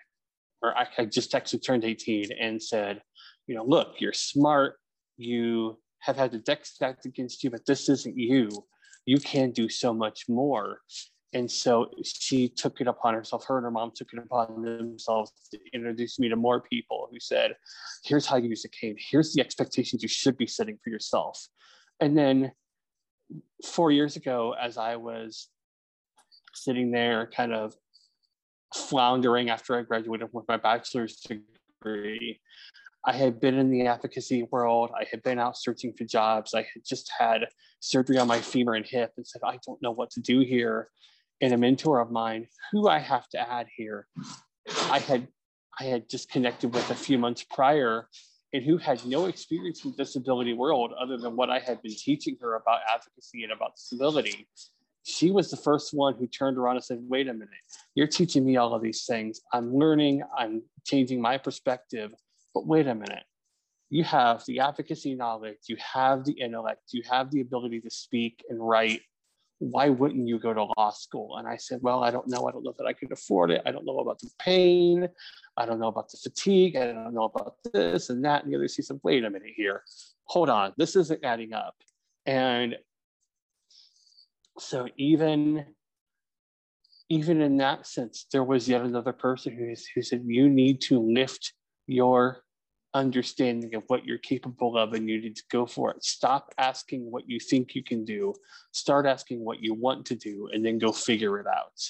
or 0.63 0.77
I, 0.77 0.87
I 0.99 1.05
just 1.07 1.35
actually 1.35 1.61
turned 1.61 1.83
18 1.83 2.31
and 2.39 2.63
said, 2.63 3.01
you 3.47 3.55
know, 3.55 3.65
look, 3.65 3.95
you're 4.01 4.13
smart. 4.13 4.77
You 5.17 5.79
have 6.01 6.17
had 6.17 6.33
the 6.33 6.39
deck 6.39 6.65
stacked 6.65 7.07
against 7.07 7.45
you, 7.45 7.51
but 7.51 7.67
this 7.67 7.89
isn't 7.89 8.17
you. 8.17 8.49
You 9.07 9.19
can 9.19 9.51
do 9.51 9.69
so 9.69 9.93
much 9.93 10.29
more. 10.29 10.81
And 11.35 11.51
so 11.51 11.91
she 12.05 12.49
took 12.49 12.81
it 12.81 12.87
upon 12.87 13.15
herself, 13.15 13.47
her 13.47 13.57
and 13.57 13.65
her 13.65 13.71
mom 13.71 13.93
took 13.95 14.13
it 14.13 14.19
upon 14.19 14.63
themselves 14.63 15.33
to 15.51 15.59
introduce 15.73 16.19
me 16.19 16.29
to 16.29 16.37
more 16.37 16.61
people 16.61 17.09
who 17.11 17.19
said, 17.19 17.57
here's 18.05 18.27
how 18.27 18.37
you 18.37 18.51
use 18.51 18.65
a 18.67 18.69
cane. 18.69 18.97
Here's 18.99 19.33
the 19.33 19.41
expectations 19.41 20.03
you 20.03 20.09
should 20.09 20.37
be 20.37 20.47
setting 20.47 20.79
for 20.83 20.91
yourself 20.91 21.49
and 22.03 22.19
then 22.19 22.51
four 23.65 23.93
years 23.93 24.17
ago, 24.17 24.57
as 24.61 24.77
I 24.77 24.97
was 24.97 25.49
sitting 26.53 26.91
there 26.91 27.31
kind 27.35 27.55
of 27.55 27.75
floundering 28.75 29.51
after 29.51 29.79
I 29.79 29.83
graduated 29.83 30.29
with 30.33 30.49
my 30.49 30.57
bachelor's 30.57 31.21
degree, 31.21 32.41
I 33.05 33.13
had 33.13 33.41
been 33.41 33.59
in 33.59 33.71
the 33.71 33.87
advocacy 33.87 34.45
world. 34.51 34.91
I 34.99 35.05
had 35.11 35.23
been 35.23 35.39
out 35.39 35.59
searching 35.59 35.93
for 35.93 36.05
jobs. 36.05 36.55
I 36.55 36.61
had 36.61 36.85
just 36.87 37.11
had 37.19 37.47
surgery 37.81 38.19
on 38.19 38.29
my 38.29 38.41
femur 38.41 38.75
and 38.75 38.87
hip 38.87 39.13
and 39.17 39.27
said, 39.27 39.43
I 39.45 39.59
don't 39.67 39.83
know 39.83 39.91
what 39.91 40.11
to 40.13 40.21
do 40.21 40.41
here. 40.41 40.89
And 41.41 41.53
a 41.53 41.59
mentor 41.59 41.99
of 41.99 42.13
mine, 42.13 42.47
who 42.71 42.89
I 42.89 43.01
have 43.01 43.29
to 43.31 43.41
add 43.41 43.67
here, 43.77 44.07
I 44.91 45.01
had 45.01 45.27
I 45.81 45.85
had 45.85 46.09
just 46.09 46.31
connected 46.31 46.73
with 46.73 46.91
a 46.91 46.95
few 46.95 47.19
months 47.19 47.45
prior 47.45 48.09
and 48.53 48.63
who 48.63 48.77
had 48.77 49.05
no 49.07 49.25
experience 49.25 49.85
in 49.85 49.93
the 49.93 49.97
disability 49.97 50.53
world 50.53 50.93
other 51.01 51.17
than 51.17 51.35
what 51.35 51.51
I 51.51 51.59
had 51.59 51.81
been 51.83 51.95
teaching 51.97 52.37
her 52.41 52.57
about 52.57 52.81
advocacy 52.93 53.43
and 53.43 53.53
about 53.53 53.77
disability, 53.77 54.47
she 55.05 55.31
was 55.31 55.51
the 55.51 55.57
first 55.57 55.95
one 55.95 56.15
who 56.15 56.27
turned 56.27 56.59
around 56.59 56.77
and 56.77 56.85
said, 56.85 56.99
wait 57.09 57.29
a 57.29 57.33
minute, 57.33 57.49
you're 57.95 58.07
teaching 58.07 58.45
me 58.45 58.57
all 58.57 58.75
of 58.75 58.83
these 58.83 59.05
things. 59.07 59.41
I'm 59.53 59.75
learning, 59.75 60.23
I'm 60.37 60.63
changing 60.85 61.21
my 61.21 61.39
perspective. 61.39 62.13
But 62.55 62.67
wait 62.67 62.87
a 62.87 62.95
minute, 62.95 63.25
you 63.91 64.05
have 64.05 64.45
the 64.47 64.61
advocacy 64.61 65.15
knowledge, 65.15 65.59
you 65.69 65.77
have 65.95 66.25
the 66.25 66.33
intellect, 66.33 66.83
you 66.93 67.03
have 67.11 67.31
the 67.31 67.41
ability 67.41 67.81
to 67.81 67.91
speak 67.91 68.45
and 68.49 68.59
write. 68.61 69.03
Why 69.59 69.91
wouldn't 69.91 70.27
you 70.27 70.41
go 70.41 70.53
to 70.53 70.65
law 70.77 70.91
school? 70.91 71.37
And 71.37 71.47
I 71.47 71.57
said, 71.57 71.81
Well, 71.83 72.03
I 72.03 72.11
don't 72.11 72.27
know. 72.27 72.49
I 72.49 72.53
don't 72.53 72.65
know 72.65 72.75
that 72.79 72.87
I 72.87 72.93
could 72.93 73.13
afford 73.13 73.53
it. 73.53 73.63
I 73.65 73.71
don't 73.71 73.87
know 73.87 73.99
about 73.99 74.19
the 74.19 74.31
pain. 74.41 75.09
I 75.57 75.67
don't 75.67 75.79
know 75.79 75.87
about 75.87 76.11
the 76.11 76.17
fatigue. 76.17 76.75
I 76.75 76.87
don't 76.87 77.15
know 77.15 77.25
about 77.25 77.57
this 77.73 78.11
and 78.11 78.25
that 78.25 78.43
and 78.43 78.53
the 78.53 78.57
other. 78.57 78.67
She 78.67 78.83
said, 78.83 78.99
Wait 79.05 79.25
a 79.25 79.31
minute 79.31 79.53
here. 79.55 79.83
Hold 80.25 80.49
on. 80.49 80.73
This 80.79 80.97
isn't 80.97 81.25
adding 81.25 81.53
up. 81.53 81.77
And 82.27 82.77
so 84.59 84.89
even 84.97 85.67
even 87.09 87.43
in 87.43 87.59
that 87.59 87.87
sense, 87.87 88.27
there 88.33 88.43
was 88.43 88.67
yet 88.67 88.81
another 88.81 89.13
person 89.13 89.55
who, 89.55 89.75
who 89.95 90.01
said, 90.01 90.23
you 90.25 90.49
need 90.49 90.81
to 90.81 90.99
lift 90.99 91.53
your 91.87 92.43
understanding 92.95 93.75
of 93.75 93.85
what 93.87 94.05
you're 94.05 94.19
capable 94.19 94.77
of 94.77 94.93
and 94.93 95.09
you 95.09 95.21
need 95.21 95.37
to 95.37 95.43
go 95.51 95.67
for 95.67 95.91
it. 95.91 96.05
Stop 96.05 96.53
asking 96.59 97.11
what 97.11 97.29
you 97.29 97.41
think 97.41 97.75
you 97.75 97.83
can 97.83 98.05
do, 98.05 98.35
start 98.73 99.07
asking 99.07 99.41
what 99.41 99.63
you 99.63 99.75
want 99.75 100.05
to 100.07 100.15
do, 100.15 100.49
and 100.53 100.65
then 100.65 100.79
go 100.79 100.93
figure 100.93 101.39
it 101.39 101.47
out. 101.47 101.81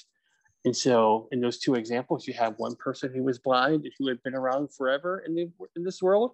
And 0.65 0.75
so, 0.75 1.27
in 1.33 1.41
those 1.41 1.59
two 1.59 1.75
examples, 1.75 2.25
you 2.25 2.33
have 2.35 2.53
one 2.57 2.75
person 2.75 3.13
who 3.13 3.23
was 3.23 3.37
blind 3.37 3.85
who 3.97 4.07
had 4.07 4.23
been 4.23 4.33
around 4.33 4.73
forever 4.73 5.23
in, 5.25 5.35
the, 5.35 5.51
in 5.75 5.83
this 5.83 6.01
world, 6.01 6.31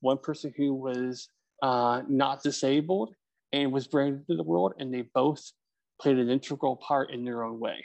one 0.00 0.18
person 0.18 0.52
who 0.54 0.74
was 0.74 1.28
uh, 1.62 2.02
not 2.06 2.42
disabled 2.42 3.14
and 3.52 3.72
was 3.72 3.86
branded 3.86 4.20
into 4.28 4.36
the 4.36 4.42
world, 4.42 4.74
and 4.78 4.92
they 4.92 5.02
both 5.14 5.50
played 6.00 6.18
an 6.18 6.28
integral 6.28 6.76
part 6.76 7.10
in 7.10 7.24
their 7.24 7.42
own 7.42 7.58
way. 7.58 7.82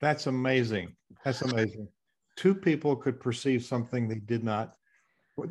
That's 0.00 0.28
amazing. 0.28 0.94
That's 1.24 1.42
amazing. 1.42 1.88
Two 2.38 2.54
people 2.54 2.94
could 2.94 3.18
perceive 3.18 3.64
something 3.64 4.06
they 4.06 4.22
did 4.34 4.44
not 4.44 4.74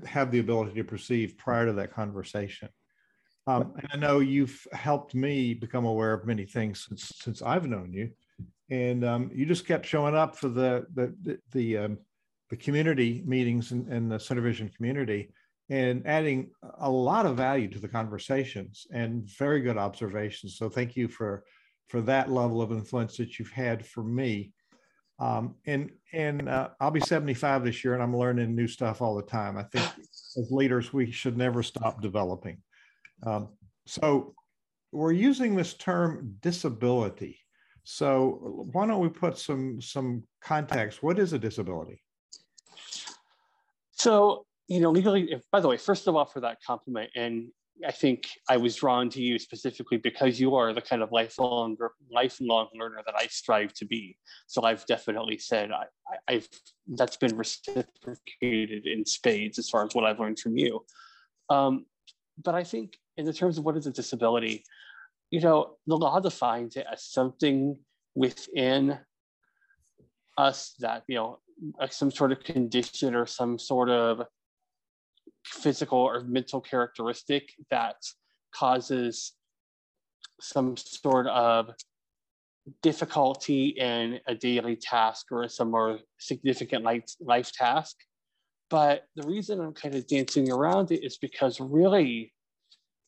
have 0.05 0.31
the 0.31 0.39
ability 0.39 0.73
to 0.75 0.85
perceive 0.85 1.37
prior 1.37 1.65
to 1.65 1.73
that 1.73 1.91
conversation. 1.91 2.69
Um, 3.45 3.73
and 3.77 3.87
I 3.91 3.97
know 3.97 4.19
you've 4.19 4.65
helped 4.71 5.13
me 5.13 5.53
become 5.53 5.83
aware 5.83 6.13
of 6.13 6.25
many 6.25 6.45
things 6.45 6.85
since 6.87 7.11
since 7.23 7.41
I've 7.41 7.67
known 7.67 7.91
you, 7.91 8.11
and 8.69 9.03
um, 9.03 9.31
you 9.33 9.45
just 9.45 9.67
kept 9.67 9.85
showing 9.85 10.15
up 10.15 10.37
for 10.37 10.47
the 10.47 10.85
the 10.93 11.13
the 11.23 11.39
the, 11.51 11.77
um, 11.77 11.97
the 12.49 12.55
community 12.55 13.21
meetings 13.25 13.73
and, 13.73 13.91
and 13.91 14.09
the 14.09 14.41
Vision 14.41 14.69
community, 14.69 15.33
and 15.69 16.07
adding 16.07 16.51
a 16.79 16.89
lot 16.89 17.25
of 17.25 17.35
value 17.35 17.69
to 17.69 17.79
the 17.79 17.87
conversations 17.99 18.87
and 18.93 19.29
very 19.37 19.59
good 19.59 19.77
observations. 19.77 20.57
So 20.57 20.69
thank 20.69 20.95
you 20.95 21.09
for 21.09 21.43
for 21.89 21.99
that 22.01 22.31
level 22.31 22.61
of 22.61 22.71
influence 22.71 23.17
that 23.17 23.39
you've 23.39 23.51
had 23.51 23.85
for 23.85 24.03
me. 24.05 24.53
Um, 25.19 25.55
and 25.65 25.89
and 26.13 26.47
uh, 26.47 26.69
I'll 26.79 26.91
be 26.91 26.99
75 26.99 27.63
this 27.63 27.83
year, 27.83 27.93
and 27.93 28.03
I'm 28.03 28.15
learning 28.15 28.55
new 28.55 28.67
stuff 28.67 29.01
all 29.01 29.15
the 29.15 29.23
time. 29.23 29.57
I 29.57 29.63
think 29.63 29.85
as 30.37 30.51
leaders, 30.51 30.93
we 30.93 31.11
should 31.11 31.37
never 31.37 31.63
stop 31.63 32.01
developing. 32.01 32.57
Um, 33.25 33.49
so 33.85 34.35
we're 34.91 35.11
using 35.11 35.55
this 35.55 35.73
term 35.73 36.35
disability. 36.41 37.39
So 37.83 38.67
why 38.73 38.85
don't 38.85 38.99
we 38.99 39.09
put 39.09 39.37
some 39.37 39.81
some 39.81 40.23
context? 40.41 41.01
What 41.01 41.19
is 41.19 41.33
a 41.33 41.39
disability? 41.39 42.01
So 43.91 44.45
you 44.67 44.81
know, 44.81 44.91
legally, 44.91 45.31
if, 45.31 45.41
by 45.51 45.61
the 45.61 45.67
way, 45.67 45.77
first 45.77 46.07
of 46.07 46.15
all, 46.15 46.25
for 46.25 46.41
that 46.41 46.57
compliment, 46.65 47.09
and 47.15 47.47
I 47.85 47.91
think 47.91 48.27
I 48.49 48.57
was 48.57 48.75
drawn 48.75 49.09
to 49.11 49.21
you 49.21 49.37
specifically 49.37 49.97
because 49.97 50.39
you 50.39 50.55
are 50.55 50.73
the 50.73 50.81
kind 50.81 51.01
of 51.01 51.11
lifelong 51.11 51.77
lifelong 52.11 52.67
learner 52.73 53.01
that 53.05 53.15
I 53.17 53.27
strive 53.27 53.73
to 53.75 53.85
be. 53.85 54.17
So 54.47 54.63
I've 54.63 54.85
definitely 54.85 55.37
said 55.37 55.71
I, 55.71 55.85
have 56.33 56.47
that's 56.87 57.17
been 57.17 57.37
reciprocated 57.37 58.85
in 58.85 59.05
spades 59.05 59.59
as 59.59 59.69
far 59.69 59.85
as 59.85 59.93
what 59.93 60.05
I've 60.05 60.19
learned 60.19 60.39
from 60.39 60.57
you. 60.57 60.85
Um, 61.49 61.85
but 62.43 62.55
I 62.55 62.63
think 62.63 62.97
in 63.17 63.25
the 63.25 63.33
terms 63.33 63.57
of 63.57 63.65
what 63.65 63.77
is 63.77 63.87
a 63.87 63.91
disability, 63.91 64.63
you 65.31 65.41
know, 65.41 65.75
the 65.85 65.97
law 65.97 66.19
defines 66.19 66.75
it 66.75 66.85
as 66.91 67.03
something 67.03 67.77
within 68.15 68.97
us 70.37 70.73
that 70.79 71.03
you 71.07 71.15
know 71.15 71.39
some 71.89 72.11
sort 72.11 72.31
of 72.31 72.43
condition 72.43 73.15
or 73.15 73.25
some 73.25 73.57
sort 73.57 73.89
of 73.89 74.21
physical 75.47 75.99
or 75.99 76.21
mental 76.21 76.61
characteristic 76.61 77.53
that 77.69 77.95
causes 78.53 79.33
some 80.39 80.77
sort 80.77 81.27
of 81.27 81.71
difficulty 82.81 83.67
in 83.69 84.19
a 84.27 84.35
daily 84.35 84.75
task 84.75 85.27
or 85.31 85.47
some 85.47 85.71
more 85.71 85.99
significant 86.19 86.83
life, 86.83 87.05
life 87.19 87.51
task. 87.51 87.95
But 88.69 89.05
the 89.15 89.25
reason 89.25 89.61
I'm 89.61 89.73
kind 89.73 89.95
of 89.95 90.07
dancing 90.07 90.51
around 90.51 90.91
it 90.91 91.03
is 91.03 91.17
because 91.17 91.59
really, 91.59 92.33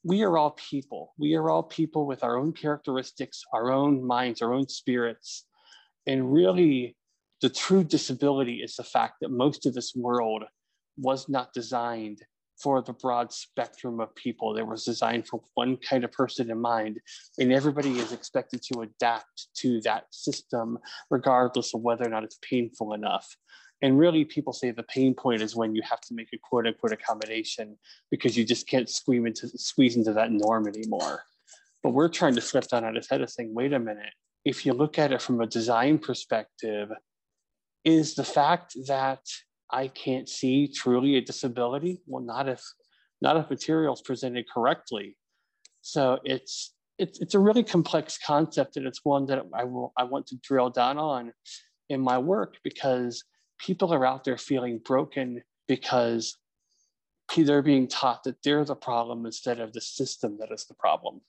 we 0.04 0.24
are 0.24 0.38
all 0.38 0.52
people. 0.52 1.14
We 1.18 1.36
are 1.36 1.50
all 1.50 1.64
people 1.64 2.08
with 2.08 2.24
our 2.24 2.38
own 2.38 2.54
characteristics, 2.54 3.44
our 3.54 3.72
own 3.72 4.02
minds, 4.02 4.42
our 4.42 4.54
own 4.54 4.70
spirits. 4.70 5.46
And 6.08 6.32
really, 6.32 6.96
the 7.42 7.50
true 7.50 7.84
disability 7.84 8.62
is 8.64 8.76
the 8.76 8.84
fact 8.84 9.16
that 9.22 9.32
most 9.32 9.66
of 9.66 9.74
this 9.74 9.94
world 9.94 10.46
was 10.98 11.28
not 11.28 11.54
designed 11.54 12.22
for 12.62 12.82
the 12.82 12.94
broad 12.94 13.32
spectrum 13.32 14.00
of 14.00 14.14
people. 14.16 14.58
It 14.58 14.68
was 14.68 14.84
designed 14.84 15.28
for 15.28 15.42
one 15.54 15.78
kind 15.78 16.04
of 16.04 16.12
person 16.12 16.52
in 16.52 16.60
mind, 16.60 17.00
and 17.38 17.54
everybody 17.54 17.98
is 17.98 18.12
expected 18.12 18.62
to 18.64 18.82
adapt 18.82 19.48
to 19.58 19.82
that 19.82 20.06
system, 20.12 20.78
regardless 21.10 21.74
of 21.74 21.82
whether 21.82 22.06
or 22.06 22.10
not 22.10 22.24
it's 22.24 22.40
painful 22.42 22.94
enough. 22.94 23.36
And 23.82 23.98
really, 23.98 24.26
people 24.26 24.52
say 24.52 24.72
the 24.72 24.84
pain 24.84 25.14
point 25.14 25.42
is 25.42 25.56
when 25.56 25.74
you 25.74 25.82
have 25.90 26.02
to 26.02 26.14
make 26.14 26.28
a 26.34 26.38
quote 26.38 26.68
unquote 26.68 26.92
accommodation 26.92 27.78
because 28.12 28.38
you 28.38 28.44
just 28.44 28.68
can't 28.68 28.90
squeeze 28.90 29.26
into, 29.26 29.48
squeeze 29.58 29.96
into 29.96 30.14
that 30.14 30.32
norm 30.32 30.68
anymore. 30.68 31.24
But 31.82 31.92
we're 31.92 32.10
trying 32.10 32.36
to 32.36 32.42
flip 32.42 32.66
that 32.72 32.84
on 32.84 32.98
its 32.98 33.10
head 33.10 33.22
of 33.22 33.30
saying, 33.30 33.54
wait 33.54 33.72
a 33.72 33.80
minute, 33.80 34.14
if 34.44 34.66
you 34.66 34.74
look 34.74 35.00
at 35.00 35.14
it 35.14 35.22
from 35.22 35.40
a 35.40 35.48
design 35.48 35.98
perspective, 35.98 36.90
is 37.86 38.16
the 38.16 38.24
fact 38.26 38.76
that 38.88 39.22
I 39.72 39.88
can't 39.88 40.28
see 40.28 40.68
truly 40.68 41.16
a 41.18 41.22
disability? 41.22 42.02
Well, 42.08 42.24
not 42.24 42.50
if 42.50 42.64
not 43.22 43.38
if 43.38 43.50
materials 43.50 44.02
presented 44.02 44.46
correctly. 44.54 45.18
So 45.82 46.20
it's 46.24 46.74
it's 46.98 47.20
it's 47.20 47.36
a 47.36 47.40
really 47.40 47.64
complex 47.64 48.18
concept, 48.26 48.78
and 48.78 48.86
it's 48.88 49.04
one 49.04 49.26
that 49.28 49.46
I 49.54 49.64
will 49.64 49.94
I 49.98 50.04
want 50.04 50.28
to 50.28 50.38
drill 50.38 50.70
down 50.70 50.98
on 50.98 51.34
in 51.90 52.02
my 52.02 52.18
work 52.18 52.58
because 52.64 53.24
people 53.60 53.94
are 53.94 54.06
out 54.06 54.24
there 54.24 54.38
feeling 54.38 54.80
broken 54.84 55.42
because 55.68 56.38
they're 57.38 57.62
being 57.62 57.88
taught 57.88 58.24
that 58.24 58.36
they're 58.44 58.66
the 58.66 58.76
problem 58.76 59.26
instead 59.26 59.60
of 59.60 59.72
the 59.74 59.82
system 59.82 60.38
that 60.40 60.52
is 60.52 60.66
the 60.66 60.74
problem. 60.74 61.22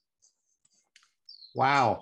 Wow. 1.55 2.01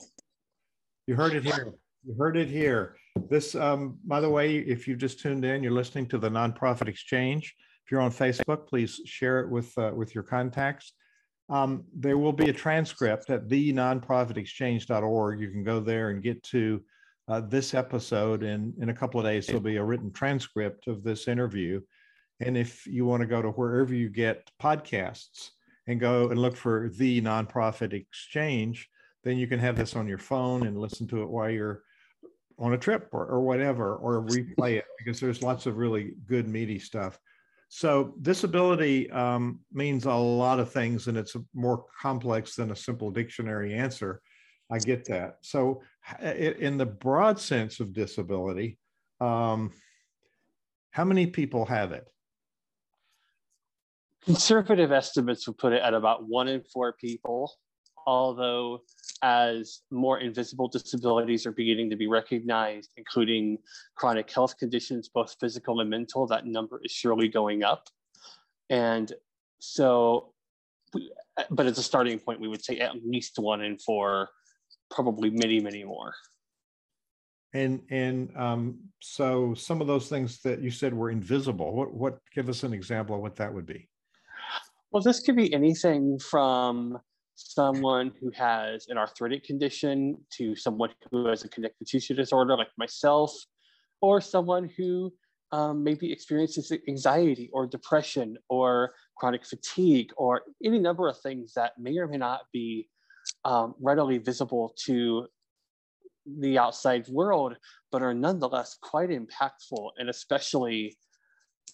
You 1.07 1.17
heard 1.17 1.35
it 1.35 1.45
here. 1.45 1.75
You 2.07 2.15
heard 2.19 2.37
it 2.37 2.49
here. 2.49 2.97
This, 3.29 3.55
um, 3.55 3.99
by 4.05 4.21
the 4.21 4.31
way, 4.31 4.57
if 4.57 4.87
you've 4.87 4.99
just 4.99 5.21
tuned 5.21 5.45
in, 5.45 5.63
you're 5.63 5.73
listening 5.73 6.07
to 6.09 6.19
the 6.19 6.29
Nonprofit 6.29 6.89
Exchange. 6.89 7.55
If 7.85 7.91
you're 7.91 8.01
on 8.01 8.11
Facebook, 8.11 8.67
please 8.67 9.01
share 9.05 9.41
it 9.41 9.51
with 9.51 9.77
uh, 9.79 9.93
with 9.95 10.15
your 10.15 10.25
contacts. 10.25 10.93
Um, 11.49 11.85
there 11.95 12.19
will 12.19 12.33
be 12.33 12.51
a 12.51 12.53
transcript 12.53 13.31
at 13.31 13.49
the 13.49 13.73
nonprofitexchange.org. 13.73 15.41
You 15.41 15.51
can 15.51 15.65
go 15.65 15.81
there 15.81 16.11
and 16.11 16.23
get 16.23 16.43
to 16.45 16.83
uh, 17.29 17.41
this 17.41 17.75
episode, 17.75 18.43
and 18.43 18.75
in 18.81 18.91
a 18.91 18.95
couple 18.95 19.21
of 19.21 19.27
days, 19.27 19.47
there'll 19.47 19.63
be 19.63 19.77
a 19.77 19.85
written 19.85 20.13
transcript 20.13 20.87
of 20.87 21.03
this 21.03 21.29
interview. 21.29 21.81
And 22.41 22.57
if 22.57 22.87
you 22.87 23.05
want 23.05 23.23
to 23.23 23.27
go 23.27 23.43
to 23.43 23.49
wherever 23.49 23.95
you 23.95 24.11
get 24.11 24.51
podcasts 24.63 25.51
and 25.87 25.99
go 25.99 26.29
and 26.29 26.41
look 26.41 26.57
for 26.57 26.91
the 26.97 27.21
nonprofit 27.23 27.93
exchange, 27.93 28.89
then 29.25 29.39
you 29.39 29.47
can 29.47 29.59
have 29.59 29.77
this 29.77 29.97
on 29.97 30.07
your 30.07 30.19
phone 30.19 30.67
and 30.67 30.79
listen 30.79 31.09
to 31.09 31.23
it 31.23 31.29
while 31.29 31.51
you're 31.51 31.83
on 32.59 32.73
a 32.73 32.79
trip 32.79 33.09
or, 33.13 33.27
or 33.27 33.41
whatever, 33.41 33.97
or 33.97 34.23
replay 34.25 34.79
it 34.79 34.85
because 34.99 35.21
there's 35.21 35.43
lots 35.43 35.67
of 35.67 35.77
really 35.77 36.15
good, 36.27 36.49
meaty 36.49 36.79
stuff. 36.79 37.19
So 37.69 38.15
disability 38.23 39.11
um, 39.11 39.61
means 39.73 40.07
a 40.07 40.13
lot 40.13 40.59
of 40.59 40.73
things, 40.73 41.07
and 41.07 41.17
it's 41.17 41.37
more 41.55 41.85
complex 42.01 42.57
than 42.57 42.71
a 42.71 42.77
simple 42.77 43.11
dictionary 43.11 43.75
answer. 43.75 44.23
I 44.71 44.79
get 44.79 45.05
that. 45.07 45.39
So, 45.41 45.83
in 46.23 46.77
the 46.77 46.87
broad 46.87 47.39
sense 47.39 47.81
of 47.81 47.95
disability, 47.95 48.79
um, 49.21 49.73
how 50.91 51.05
many 51.05 51.27
people 51.27 51.65
have 51.67 51.93
it? 51.93 52.07
Conservative 54.25 54.93
estimates 54.93 55.47
would 55.47 55.59
put 55.59 55.73
it 55.73 55.83
at 55.83 55.95
about 55.95 56.29
one 56.29 56.49
in 56.49 56.63
four 56.63 56.95
people, 56.95 57.53
although 58.09 58.81
as 59.23 59.83
more 59.91 60.19
invisible 60.19 60.67
disabilities 60.67 61.45
are 61.45 61.53
beginning 61.53 61.91
to 61.91 61.97
be 61.97 62.07
recognized, 62.07 62.91
including 62.97 63.59
chronic 63.97 64.31
health 64.31 64.57
conditions, 64.57 65.11
both 65.11 65.37
physical 65.39 65.81
and 65.81 65.91
mental, 65.91 66.27
that 66.27 66.47
number 66.47 66.81
is 66.83 66.91
surely 66.91 67.29
going 67.29 67.63
up. 67.63 67.89
And 68.71 69.13
so, 69.61 70.33
but 71.51 71.67
as 71.67 71.77
a 71.77 71.83
starting 71.83 72.19
point, 72.19 72.41
we 72.41 72.49
would 72.49 72.65
say 72.65 72.79
at 72.79 72.95
least 73.05 73.39
one 73.39 73.61
in 73.61 73.77
four 73.77 74.31
probably 74.91 75.29
many, 75.29 75.61
many 75.61 75.85
more. 75.85 76.15
And 77.53 77.83
and 77.91 78.35
um, 78.37 78.79
so 79.01 79.53
some 79.53 79.83
of 79.83 79.87
those 79.87 80.09
things 80.09 80.41
that 80.43 80.63
you 80.63 80.71
said 80.71 80.95
were 80.95 81.11
invisible. 81.11 81.75
What 81.75 81.93
what 81.93 82.19
give 82.35 82.49
us 82.49 82.63
an 82.63 82.73
example 82.73 83.17
of 83.17 83.21
what 83.21 83.37
that 83.37 83.53
would 83.53 83.67
be? 83.67 83.89
Well, 84.93 85.03
this 85.03 85.21
could 85.21 85.37
be 85.37 85.53
anything 85.53 86.19
from 86.19 86.99
someone 87.39 88.11
who 88.21 88.31
has 88.33 88.89
an 88.89 88.99
arthritic 88.99 89.45
condition 89.45 90.17
to 90.31 90.57
someone 90.57 90.91
who 91.11 91.27
has 91.27 91.45
a 91.45 91.49
connective 91.49 91.87
tissue 91.87 92.15
disorder 92.15 92.57
like 92.57 92.69
myself, 92.77 93.33
or 94.01 94.21
someone 94.21 94.69
who 94.77 95.13
um, 95.53 95.85
maybe 95.85 96.13
experiences 96.13 96.73
anxiety 96.89 97.49
or 97.53 97.67
depression 97.67 98.37
or 98.49 98.93
chronic 99.17 99.47
fatigue 99.47 100.11
or 100.17 100.43
any 100.65 100.81
number 100.81 101.09
of 101.09 101.17
things 101.21 101.55
that 101.55 101.73
may 101.79 101.97
or 101.97 102.09
may 102.09 102.19
not 102.19 102.41
be 102.53 102.89
um, 103.45 103.75
readily 103.81 104.19
visible 104.19 104.75
to 104.87 105.27
the 106.41 106.59
outside 106.59 107.07
world, 107.09 107.57
but 107.93 108.03
are 108.03 108.15
nonetheless 108.15 108.77
quite 108.83 109.11
impactful. 109.11 109.91
And 109.97 110.11
especially, 110.11 110.99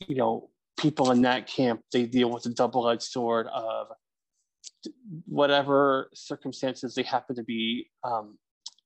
you 0.07 0.15
know, 0.15 0.51
people 0.79 1.11
in 1.11 1.23
that 1.23 1.47
camp, 1.47 1.81
they 1.91 2.05
deal 2.05 2.31
with 2.31 2.45
a 2.47 2.51
double 2.51 2.89
edged 2.89 3.03
sword 3.03 3.47
of 3.47 3.89
whatever 5.27 6.11
circumstances 6.15 6.95
they 6.95 7.03
happen 7.03 7.37
to 7.37 7.43
be 7.43 7.89
um, 8.05 8.39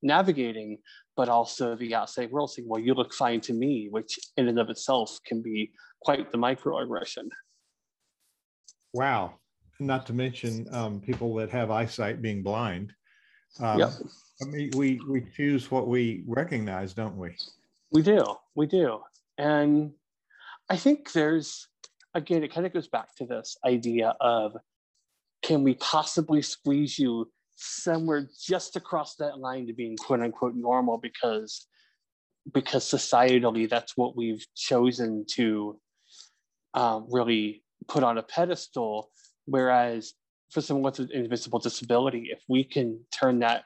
navigating, 0.03 0.79
but 1.17 1.29
also 1.29 1.77
the 1.77 1.95
outside 1.95 2.31
world 2.31 2.51
saying, 2.51 2.69
well, 2.69 2.81
you 2.81 2.95
look 2.95 3.13
fine 3.13 3.41
to 3.43 3.53
me, 3.53 3.89
which 3.91 4.19
in 4.37 4.49
and 4.49 4.59
of 4.59 4.71
itself 4.71 5.19
can 5.27 5.43
be 5.43 5.71
quite 6.03 6.31
the 6.31 6.39
microaggression. 6.39 7.29
Wow. 8.93 9.35
Not 9.81 10.07
to 10.07 10.13
mention 10.13 10.67
um, 10.73 11.01
people 11.01 11.35
that 11.37 11.51
have 11.51 11.71
eyesight 11.71 12.23
being 12.23 12.43
blind. 12.43 12.93
Um, 13.61 13.79
yep. 13.79 13.91
I 14.43 14.45
mean, 14.47 14.71
we, 14.77 15.01
we 15.09 15.25
choose 15.37 15.71
what 15.71 15.89
we 15.89 16.25
recognize, 16.27 16.95
don't 16.95 17.17
we? 17.17 17.31
We 17.93 18.03
do. 18.03 18.25
We 18.55 18.67
do. 18.67 19.01
And 19.39 19.93
I 20.69 20.77
think 20.77 21.13
there's, 21.13 21.69
again, 22.15 22.45
it 22.45 22.53
kind 22.53 22.67
of 22.67 22.73
goes 22.73 22.89
back 22.89 23.15
to 23.17 23.27
this 23.27 23.57
idea 23.65 24.15
of 24.21 24.57
can 25.49 25.63
we 25.63 25.73
possibly 25.77 26.43
squeeze 26.43 26.99
you 26.99 27.27
somewhere 27.57 28.29
just 28.39 28.77
across 28.77 29.15
that 29.15 29.39
line 29.39 29.67
to 29.67 29.73
being 29.73 29.97
quote 29.97 30.21
unquote 30.21 30.55
normal? 30.55 30.99
Because 30.99 31.67
because 32.53 32.85
societally 32.85 33.69
that's 33.69 33.97
what 33.97 34.15
we've 34.15 34.45
chosen 34.55 35.25
to 35.37 35.81
um, 36.75 37.07
really 37.11 37.65
put 37.89 38.03
on 38.05 38.19
a 38.19 38.23
pedestal. 38.23 39.11
Whereas 39.47 40.13
for 40.51 40.61
someone 40.61 40.83
with 40.83 40.99
an 40.99 41.09
invisible 41.13 41.59
disability 41.59 42.29
if 42.31 42.43
we 42.47 42.63
can 42.63 43.01
turn 43.11 43.39
that 43.39 43.65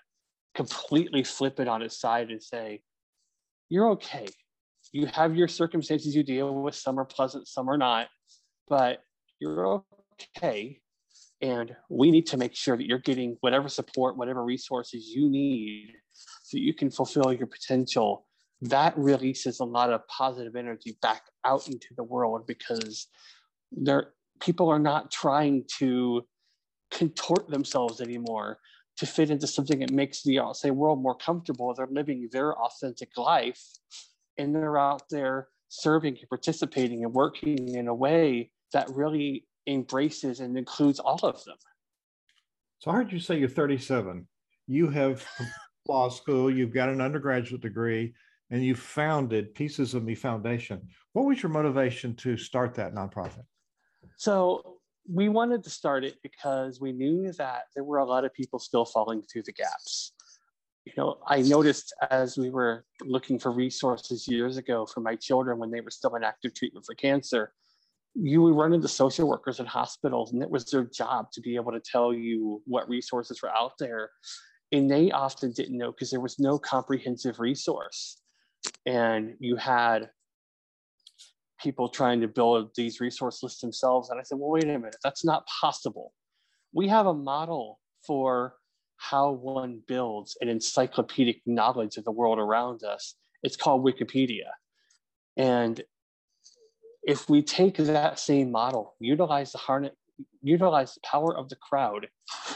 completely 0.55 1.25
flip 1.25 1.59
it 1.59 1.67
on 1.67 1.83
its 1.83 1.99
side 1.99 2.31
and 2.31 2.41
say 2.41 2.81
you're 3.69 3.91
okay. 3.91 4.29
You 4.93 5.07
have 5.07 5.35
your 5.35 5.49
circumstances 5.49 6.15
you 6.15 6.23
deal 6.23 6.55
with 6.63 6.77
some 6.77 7.01
are 7.01 7.05
pleasant 7.05 7.49
some 7.49 7.69
are 7.69 7.79
not 7.79 8.07
but 8.69 9.01
you're 9.41 9.83
okay 10.37 10.82
and 11.43 11.75
we 11.89 12.13
need 12.13 12.27
to 12.29 12.37
make 12.37 12.55
sure 12.55 12.77
that 12.77 12.87
you're 12.87 12.99
getting 12.99 13.37
whatever 13.41 13.69
support, 13.69 14.17
whatever 14.17 14.45
resources 14.45 15.09
you 15.09 15.29
need 15.29 15.93
so 16.45 16.57
you 16.57 16.73
can 16.73 16.91
fulfill 16.91 17.33
your 17.33 17.49
potential. 17.49 18.27
That 18.63 18.97
releases 18.97 19.59
a 19.59 19.65
lot 19.65 19.93
of 19.93 20.07
positive 20.07 20.55
energy 20.55 20.97
back 21.03 21.23
out 21.45 21.67
into 21.67 21.89
the 21.97 22.05
world 22.05 22.47
because 22.47 23.09
there 23.73 24.13
people 24.41 24.69
are 24.69 24.79
not 24.79 25.11
trying 25.11 25.65
to 25.79 26.25
contort 26.93 27.49
themselves 27.49 28.01
anymore 28.01 28.59
to 28.99 29.07
fit 29.07 29.31
into 29.31 29.47
something 29.47 29.81
that 29.81 29.91
makes 29.91 30.23
the 30.23 30.39
outside 30.39 30.71
world 30.73 31.03
more 31.03 31.17
comfortable. 31.17 31.75
They're 31.75 31.89
living 31.91 32.29
their 32.31 32.55
authentic 32.57 33.17
life 33.17 33.61
and 34.39 34.55
they're 34.55 34.79
out 34.79 35.03
there 35.11 35.49
serving 35.69 36.19
and 36.19 36.29
participating 36.29 37.03
and 37.03 37.13
working 37.13 37.75
in 37.75 37.89
a 37.89 37.95
way 37.95 38.51
that 38.73 38.89
really 38.91 39.47
embraces 39.67 40.41
and 40.41 40.57
includes 40.57 40.99
all 40.99 41.21
of 41.23 41.43
them. 41.45 41.57
So 42.79 42.91
I 42.91 42.95
heard 42.95 43.13
you 43.13 43.21
say 43.21 43.39
you're 43.39 43.49
37. 43.49 44.27
You 44.67 44.89
have 44.89 45.25
law 45.89 46.09
school, 46.09 46.51
you've 46.51 46.75
got 46.75 46.89
an 46.89 47.01
undergraduate 47.01 47.63
degree, 47.63 48.15
and 48.51 48.65
you 48.65 48.75
founded 48.75 49.55
Peaces 49.55 49.95
of 49.95 50.05
Me 50.05 50.15
Foundation. 50.15 50.83
What 51.13 51.27
was 51.27 51.43
your 51.43 51.51
motivation 51.51 52.15
to 52.17 52.37
start 52.37 52.75
that 52.75 52.95
nonprofit? 52.95 53.45
So 54.17 54.79
we 55.09 55.29
wanted 55.29 55.65
to 55.65 55.71
start 55.71 56.05
it 56.05 56.17
because 56.23 56.81
we 56.81 56.93
knew 56.93 57.33
that 57.33 57.63
there 57.75 57.85
were 57.85 57.99
a 57.99 58.05
lot 58.05 58.25
of 58.25 58.33
people 58.35 58.59
still 58.59 58.85
falling 58.85 59.23
through 59.23 59.43
the 59.45 59.53
gaps. 59.53 60.13
You 60.85 60.93
know, 60.97 61.19
I 61.27 61.43
noticed 61.43 61.95
as 62.11 62.37
we 62.37 62.51
were 62.51 62.85
looking 63.03 63.39
for 63.39 63.53
resources 63.53 64.27
years 64.27 64.57
ago 64.57 64.87
for 64.87 65.01
my 65.01 65.15
children 65.17 65.59
when 65.59 65.71
they 65.71 65.81
were 65.81 65.91
still 65.91 66.15
in 66.17 66.25
active 66.25 66.55
treatment 66.55 66.85
for 66.85 66.95
cancer, 66.95 67.53
you 68.15 68.43
would 68.43 68.55
run 68.55 68.73
into 68.73 68.89
social 68.89 69.27
workers 69.29 69.61
in 69.61 69.67
hospitals 69.67 70.33
and 70.33 70.43
it 70.43 70.51
was 70.51 70.65
their 70.67 70.85
job 70.85 71.31
to 71.33 71.41
be 71.41 71.57
able 71.57 71.73
to 71.73 71.81
tell 71.81 72.13
you 72.13 72.63
what 72.67 72.89
resources 72.89 73.43
were 73.43 73.55
out 73.57 73.73
there. 73.79 74.11
And 74.71 74.91
they 74.91 75.11
often 75.11 75.53
didn't 75.53 75.79
know 75.79 75.93
because 75.93 76.11
there 76.11 76.21
was 76.21 76.39
no 76.39 76.59
comprehensive 76.59 77.41
resource. 77.41 78.21
And 78.87 79.35
you 79.39 79.57
had 79.57 80.11
people 81.61 81.89
trying 81.89 82.21
to 82.21 82.29
build 82.29 82.71
these 82.75 83.01
resource 83.01 83.43
lists 83.43 83.61
themselves. 83.61 84.11
And 84.11 84.19
i 84.19 84.23
said 84.23 84.39
well 84.39 84.51
wait 84.51 84.65
a 84.65 84.67
minute 84.67 84.97
that's 85.03 85.25
not 85.25 85.47
possible. 85.61 86.13
We 86.75 86.89
have 86.89 87.07
a 87.07 87.15
model 87.15 87.81
for 88.07 88.55
how 88.97 89.33
one 89.33 89.83
builds 89.89 90.37
an 90.41 90.49
encyclopedic 90.49 91.41
knowledge 91.47 91.97
of 91.97 92.05
the 92.05 92.13
world 92.13 92.39
around 92.39 92.85
us. 92.85 93.15
It's 93.43 93.57
called 93.57 93.85
wikipedia. 93.85 94.49
And 95.37 95.83
if 97.03 97.29
we 97.29 97.43
take 97.43 97.77
that 97.77 98.19
same 98.19 98.51
model, 98.51 98.95
utilize 99.01 99.53
the 99.53 99.59
harness, 99.59 99.93
utilize 100.43 100.95
the 100.95 101.01
power 101.05 101.37
of 101.37 101.49
the 101.49 101.57
crowd 101.57 102.09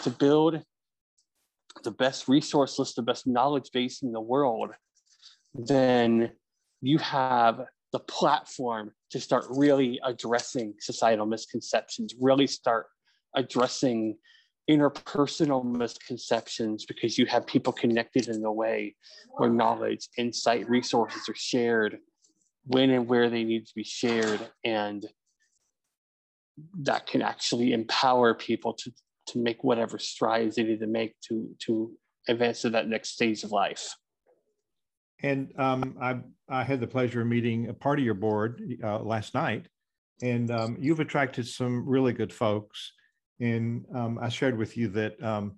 to 0.02 0.10
build 0.10 0.62
the 1.84 1.90
best 1.90 2.28
resource 2.28 2.78
list, 2.78 2.96
the 2.96 3.02
best 3.02 3.26
knowledge 3.26 3.70
base 3.72 4.02
in 4.02 4.12
the 4.12 4.20
world, 4.20 4.70
then 5.54 6.30
you 6.80 6.98
have 6.98 7.60
the 7.92 7.98
platform 8.00 8.92
to 9.10 9.20
start 9.20 9.44
really 9.50 10.00
addressing 10.04 10.74
societal 10.80 11.26
misconceptions, 11.26 12.14
really 12.20 12.46
start 12.46 12.86
addressing 13.34 14.16
interpersonal 14.68 15.64
misconceptions 15.64 16.84
because 16.84 17.16
you 17.16 17.26
have 17.26 17.46
people 17.46 17.72
connected 17.72 18.28
in 18.28 18.44
a 18.44 18.52
way 18.52 18.96
where 19.36 19.48
knowledge, 19.48 20.08
insight, 20.18 20.68
resources 20.68 21.28
are 21.28 21.34
shared 21.36 21.98
when 22.66 22.90
and 22.90 23.08
where 23.08 23.30
they 23.30 23.44
need 23.44 23.66
to 23.66 23.74
be 23.74 23.84
shared 23.84 24.40
and 24.64 25.06
that 26.80 27.06
can 27.06 27.22
actually 27.22 27.72
empower 27.72 28.34
people 28.34 28.72
to 28.72 28.90
to 29.26 29.38
make 29.38 29.64
whatever 29.64 29.98
strides 29.98 30.56
they 30.56 30.62
need 30.62 30.80
to 30.80 30.86
make 30.86 31.14
to 31.20 31.48
to 31.58 31.92
advance 32.28 32.62
to 32.62 32.70
that 32.70 32.88
next 32.88 33.10
stage 33.10 33.42
of 33.44 33.52
life. 33.52 33.94
And 35.22 35.52
um, 35.58 35.96
I, 36.00 36.18
I 36.48 36.64
had 36.64 36.80
the 36.80 36.86
pleasure 36.86 37.22
of 37.22 37.26
meeting 37.26 37.68
a 37.68 37.74
part 37.74 37.98
of 37.98 38.04
your 38.04 38.14
board 38.14 38.62
uh, 38.82 39.00
last 39.00 39.34
night. 39.34 39.66
And 40.22 40.50
um, 40.50 40.76
you've 40.78 41.00
attracted 41.00 41.46
some 41.46 41.88
really 41.88 42.12
good 42.12 42.32
folks. 42.32 42.92
And 43.40 43.84
um, 43.94 44.18
i 44.20 44.28
shared 44.28 44.56
with 44.56 44.76
you 44.76 44.88
that 44.88 45.22
um, 45.22 45.56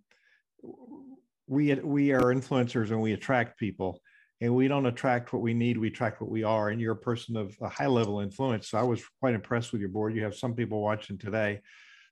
we 1.47 1.75
we 1.75 2.13
are 2.13 2.35
influencers 2.35 2.91
and 2.91 3.01
we 3.01 3.13
attract 3.13 3.59
people 3.59 4.01
and 4.41 4.55
we 4.55 4.69
don't 4.69 4.87
attract 4.87 5.33
what 5.33 5.43
we 5.43 5.55
need 5.55 5.79
we 5.79 5.89
attract 5.89 6.21
what 6.21 6.31
we 6.31 6.45
are 6.45 6.69
and 6.69 6.81
you're 6.81 6.93
a 6.93 6.97
person 6.97 7.37
of 7.37 7.57
a 7.61 7.69
high 7.69 7.87
level 7.87 8.21
influence 8.21 8.69
so 8.69 8.79
i 8.79 8.83
was 8.83 9.03
quite 9.21 9.35
impressed 9.35 9.73
with 9.73 9.81
your 9.81 9.91
board. 9.91 10.15
You 10.15 10.23
have 10.25 10.35
some 10.35 10.55
people 10.55 10.81
watching 10.81 11.19
today. 11.19 11.61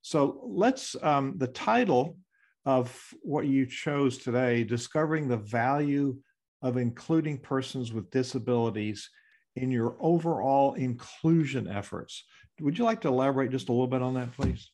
So 0.03 0.41
let's 0.45 0.97
um, 1.03 1.35
the 1.37 1.49
title 1.49 2.19
of 2.65 2.97
what 3.23 3.47
you 3.47 3.67
chose 3.67 4.19
today 4.19 4.65
discovering 4.65 5.29
the 5.29 5.37
value 5.37 6.17
of 6.63 6.77
including 6.77 7.39
persons 7.39 7.93
with 7.93 8.11
disabilities 8.11 9.09
in 9.57 9.71
your 9.71 9.97
overall 10.01 10.75
inclusion 10.75 11.69
efforts. 11.69 12.25
Would 12.61 12.79
you 12.79 12.85
like 12.85 13.01
to 13.03 13.09
elaborate 13.09 13.51
just 13.51 13.69
a 13.69 13.73
little 13.73 13.87
bit 13.87 14.03
on 14.03 14.15
that 14.15 14.33
please? 14.33 14.71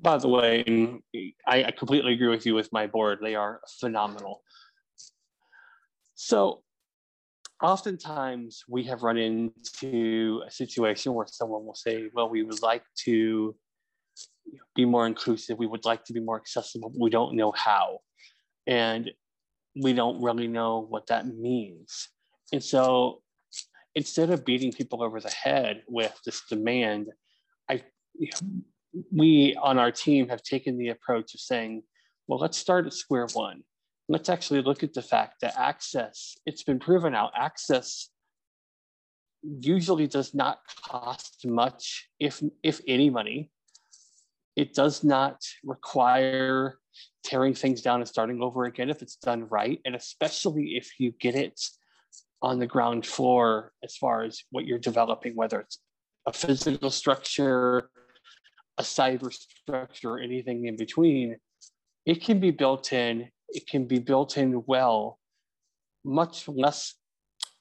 By 0.00 0.18
the 0.18 0.28
way 0.28 0.64
i 1.46 1.70
completely 1.76 2.12
agree 2.14 2.28
with 2.28 2.46
you 2.46 2.54
with 2.54 2.72
my 2.72 2.86
board. 2.86 3.18
They 3.20 3.34
are 3.34 3.60
phenomenal 3.80 4.42
so 6.20 6.64
oftentimes 7.62 8.64
we 8.68 8.82
have 8.82 9.04
run 9.04 9.18
into 9.18 10.42
a 10.44 10.50
situation 10.50 11.14
where 11.14 11.28
someone 11.28 11.64
will 11.64 11.76
say, 11.76 12.10
well, 12.12 12.28
we 12.28 12.42
would 12.42 12.60
like 12.60 12.82
to 13.04 13.54
be 14.74 14.84
more 14.84 15.06
inclusive, 15.06 15.60
we 15.60 15.68
would 15.68 15.84
like 15.84 16.04
to 16.06 16.12
be 16.12 16.18
more 16.18 16.36
accessible, 16.36 16.90
but 16.90 17.00
we 17.00 17.08
don't 17.08 17.36
know 17.36 17.52
how. 17.52 18.00
And 18.66 19.12
we 19.80 19.92
don't 19.92 20.20
really 20.20 20.48
know 20.48 20.84
what 20.88 21.06
that 21.06 21.28
means. 21.28 22.08
And 22.52 22.64
so 22.64 23.22
instead 23.94 24.30
of 24.30 24.44
beating 24.44 24.72
people 24.72 25.04
over 25.04 25.20
the 25.20 25.30
head 25.30 25.84
with 25.86 26.18
this 26.26 26.42
demand, 26.50 27.10
I 27.70 27.84
we 29.12 29.54
on 29.62 29.78
our 29.78 29.92
team 29.92 30.30
have 30.30 30.42
taken 30.42 30.78
the 30.78 30.88
approach 30.88 31.34
of 31.34 31.40
saying, 31.40 31.84
well, 32.26 32.40
let's 32.40 32.58
start 32.58 32.86
at 32.86 32.92
square 32.92 33.28
one 33.34 33.62
let's 34.08 34.28
actually 34.28 34.62
look 34.62 34.82
at 34.82 34.94
the 34.94 35.02
fact 35.02 35.40
that 35.42 35.54
access, 35.58 36.36
it's 36.46 36.62
been 36.62 36.78
proven 36.78 37.14
out, 37.14 37.32
access 37.36 38.08
usually 39.42 40.06
does 40.06 40.34
not 40.34 40.58
cost 40.82 41.46
much, 41.46 42.08
if, 42.18 42.42
if 42.62 42.80
any 42.88 43.10
money. 43.10 43.50
It 44.56 44.74
does 44.74 45.04
not 45.04 45.42
require 45.62 46.78
tearing 47.22 47.54
things 47.54 47.82
down 47.82 48.00
and 48.00 48.08
starting 48.08 48.42
over 48.42 48.64
again 48.64 48.90
if 48.90 49.02
it's 49.02 49.16
done 49.16 49.46
right. 49.48 49.78
And 49.84 49.94
especially 49.94 50.76
if 50.76 50.98
you 50.98 51.12
get 51.20 51.36
it 51.36 51.60
on 52.42 52.58
the 52.58 52.66
ground 52.66 53.06
floor 53.06 53.72
as 53.84 53.96
far 53.96 54.24
as 54.24 54.42
what 54.50 54.64
you're 54.64 54.78
developing, 54.78 55.36
whether 55.36 55.60
it's 55.60 55.78
a 56.26 56.32
physical 56.32 56.90
structure, 56.90 57.90
a 58.78 58.82
cyber 58.82 59.32
structure, 59.32 60.10
or 60.10 60.18
anything 60.18 60.66
in 60.66 60.76
between, 60.76 61.36
it 62.06 62.22
can 62.22 62.40
be 62.40 62.50
built 62.50 62.92
in, 62.92 63.28
it 63.48 63.66
can 63.66 63.86
be 63.86 63.98
built 63.98 64.36
in 64.36 64.62
well, 64.66 65.18
much 66.04 66.48
less 66.48 66.94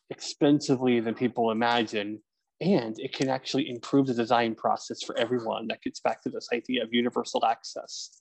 expensively 0.10 1.00
than 1.00 1.14
people 1.14 1.52
imagine. 1.52 2.22
And 2.60 2.98
it 3.00 3.14
can 3.14 3.30
actually 3.30 3.70
improve 3.70 4.08
the 4.08 4.14
design 4.14 4.56
process 4.56 5.04
for 5.04 5.18
everyone. 5.18 5.68
That 5.68 5.82
gets 5.82 6.00
back 6.00 6.24
to 6.24 6.30
this 6.30 6.48
idea 6.54 6.84
of 6.84 6.94
universal 6.94 7.46
access. 7.46 8.20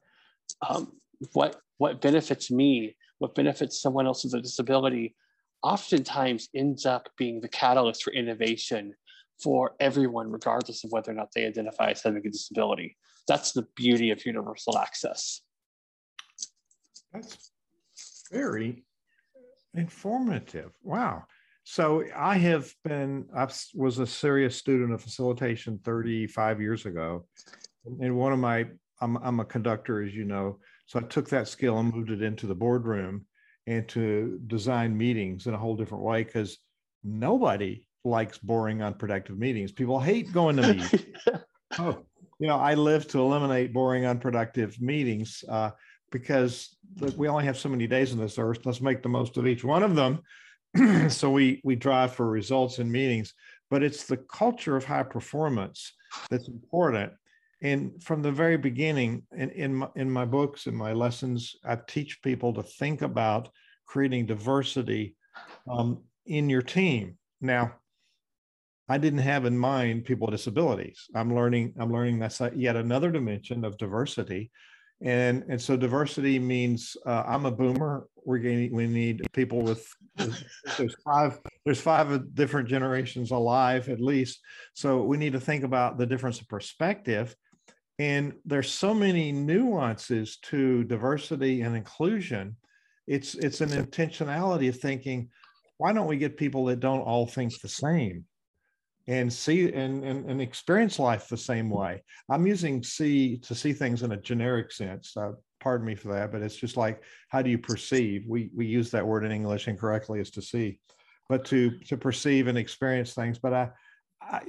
Um, 0.68 0.92
what, 1.32 1.56
what 1.78 2.00
benefits 2.00 2.50
me, 2.50 2.96
what 3.18 3.34
benefits 3.34 3.80
someone 3.80 4.06
else 4.06 4.24
with 4.24 4.34
a 4.34 4.40
disability, 4.40 5.16
oftentimes 5.62 6.48
ends 6.54 6.84
up 6.84 7.08
being 7.16 7.40
the 7.40 7.48
catalyst 7.48 8.02
for 8.02 8.12
innovation 8.12 8.94
for 9.42 9.74
everyone, 9.80 10.30
regardless 10.30 10.84
of 10.84 10.92
whether 10.92 11.12
or 11.12 11.14
not 11.14 11.28
they 11.34 11.46
identify 11.46 11.90
as 11.90 12.02
having 12.02 12.24
a 12.26 12.30
disability. 12.30 12.96
That's 13.28 13.52
the 13.52 13.66
beauty 13.74 14.10
of 14.10 14.24
universal 14.24 14.78
access. 14.78 15.40
That's 17.12 17.50
very 18.30 18.84
informative. 19.74 20.72
Wow. 20.82 21.24
So 21.64 22.04
I 22.14 22.36
have 22.38 22.72
been, 22.84 23.26
I 23.36 23.48
was 23.74 23.98
a 23.98 24.06
serious 24.06 24.56
student 24.56 24.92
of 24.92 25.02
facilitation 25.02 25.80
35 25.84 26.60
years 26.60 26.86
ago. 26.86 27.26
And 27.84 28.16
one 28.16 28.32
of 28.32 28.38
my, 28.38 28.66
I'm, 29.00 29.16
I'm 29.16 29.40
a 29.40 29.44
conductor, 29.44 30.02
as 30.02 30.14
you 30.14 30.24
know. 30.24 30.60
So 30.86 31.00
I 31.00 31.02
took 31.02 31.28
that 31.30 31.48
skill 31.48 31.78
and 31.78 31.92
moved 31.92 32.10
it 32.10 32.22
into 32.22 32.46
the 32.46 32.54
boardroom 32.54 33.26
and 33.66 33.88
to 33.88 34.40
design 34.46 34.96
meetings 34.96 35.46
in 35.46 35.54
a 35.54 35.58
whole 35.58 35.74
different 35.76 36.04
way 36.04 36.22
because 36.22 36.58
nobody 37.02 37.86
likes 38.04 38.38
boring, 38.38 38.82
unproductive 38.82 39.36
meetings. 39.36 39.72
People 39.72 39.98
hate 39.98 40.32
going 40.32 40.56
to 40.56 40.62
meetings. 40.62 41.04
oh, 41.80 42.04
you 42.38 42.46
know, 42.46 42.58
I 42.58 42.74
live 42.74 43.08
to 43.08 43.18
eliminate 43.18 43.72
boring, 43.72 44.06
unproductive 44.06 44.80
meetings 44.80 45.42
uh, 45.48 45.70
because 46.10 46.76
we 47.16 47.28
only 47.28 47.44
have 47.44 47.58
so 47.58 47.68
many 47.68 47.86
days 47.86 48.12
on 48.12 48.18
this 48.18 48.38
earth. 48.38 48.64
Let's 48.64 48.80
make 48.80 49.02
the 49.02 49.08
most 49.08 49.36
of 49.36 49.46
each 49.46 49.64
one 49.64 49.82
of 49.82 49.94
them. 49.94 50.20
so 51.08 51.30
we 51.30 51.60
we 51.64 51.76
drive 51.76 52.14
for 52.14 52.28
results 52.28 52.78
in 52.78 52.90
meetings, 52.90 53.34
but 53.70 53.82
it's 53.82 54.04
the 54.04 54.16
culture 54.16 54.76
of 54.76 54.84
high 54.84 55.02
performance 55.02 55.92
that's 56.30 56.48
important. 56.48 57.12
And 57.62 58.02
from 58.02 58.22
the 58.22 58.32
very 58.32 58.56
beginning, 58.56 59.22
in 59.36 59.50
in 59.50 59.74
my, 59.74 59.88
in 59.96 60.10
my 60.10 60.24
books 60.24 60.66
and 60.66 60.76
my 60.76 60.92
lessons, 60.92 61.56
I 61.64 61.76
teach 61.76 62.22
people 62.22 62.52
to 62.54 62.62
think 62.62 63.02
about 63.02 63.48
creating 63.86 64.26
diversity 64.26 65.16
um, 65.70 66.02
in 66.26 66.50
your 66.50 66.62
team. 66.62 67.16
Now, 67.40 67.74
I 68.88 68.98
didn't 68.98 69.20
have 69.20 69.44
in 69.44 69.58
mind 69.58 70.04
people 70.04 70.26
with 70.26 70.36
disabilities. 70.36 71.06
I'm 71.14 71.34
learning, 71.34 71.74
I'm 71.78 71.92
learning 71.92 72.18
that's 72.18 72.40
yet 72.54 72.76
another 72.76 73.10
dimension 73.10 73.64
of 73.64 73.78
diversity. 73.78 74.50
And, 75.02 75.44
and 75.48 75.60
so 75.60 75.76
diversity 75.76 76.38
means 76.38 76.96
uh, 77.04 77.24
I'm 77.26 77.44
a 77.44 77.50
boomer. 77.50 78.06
We're 78.24 78.38
getting, 78.38 78.74
we 78.74 78.86
need 78.86 79.22
people 79.32 79.62
with 79.62 79.86
there's 80.78 80.96
five 81.04 81.38
there's 81.64 81.80
five 81.80 82.34
different 82.34 82.68
generations 82.68 83.30
alive 83.30 83.88
at 83.88 84.00
least. 84.00 84.40
So 84.74 85.02
we 85.02 85.18
need 85.18 85.34
to 85.34 85.40
think 85.40 85.62
about 85.64 85.98
the 85.98 86.06
difference 86.06 86.40
of 86.40 86.48
perspective. 86.48 87.34
And 87.98 88.34
there's 88.44 88.70
so 88.70 88.94
many 88.94 89.32
nuances 89.32 90.38
to 90.44 90.84
diversity 90.84 91.62
and 91.62 91.76
inclusion. 91.76 92.56
It's 93.06 93.34
it's 93.34 93.60
an 93.60 93.70
intentionality 93.70 94.68
of 94.68 94.78
thinking, 94.78 95.28
why 95.78 95.92
don't 95.92 96.06
we 96.06 96.16
get 96.16 96.36
people 96.36 96.64
that 96.66 96.80
don't 96.80 97.00
all 97.00 97.26
think 97.26 97.58
the 97.60 97.68
same? 97.68 98.24
And 99.08 99.32
see 99.32 99.72
and, 99.72 100.04
and, 100.04 100.28
and 100.28 100.40
experience 100.40 100.98
life 100.98 101.28
the 101.28 101.36
same 101.36 101.70
way. 101.70 102.02
I'm 102.28 102.46
using 102.46 102.82
see 102.82 103.38
to 103.38 103.54
see 103.54 103.72
things 103.72 104.02
in 104.02 104.12
a 104.12 104.16
generic 104.16 104.72
sense. 104.72 105.16
Uh, 105.16 105.32
pardon 105.60 105.86
me 105.86 105.94
for 105.94 106.08
that, 106.08 106.32
but 106.32 106.42
it's 106.42 106.56
just 106.56 106.76
like 106.76 107.02
how 107.28 107.42
do 107.42 107.50
you 107.50 107.58
perceive? 107.58 108.24
We 108.28 108.50
we 108.54 108.66
use 108.66 108.90
that 108.90 109.06
word 109.06 109.24
in 109.24 109.32
English 109.32 109.68
incorrectly 109.68 110.20
as 110.20 110.30
to 110.32 110.42
see, 110.42 110.80
but 111.28 111.44
to 111.46 111.78
to 111.86 111.96
perceive 111.96 112.48
and 112.48 112.58
experience 112.58 113.14
things. 113.14 113.38
But 113.38 113.52
I, 113.52 113.70
I 114.20 114.42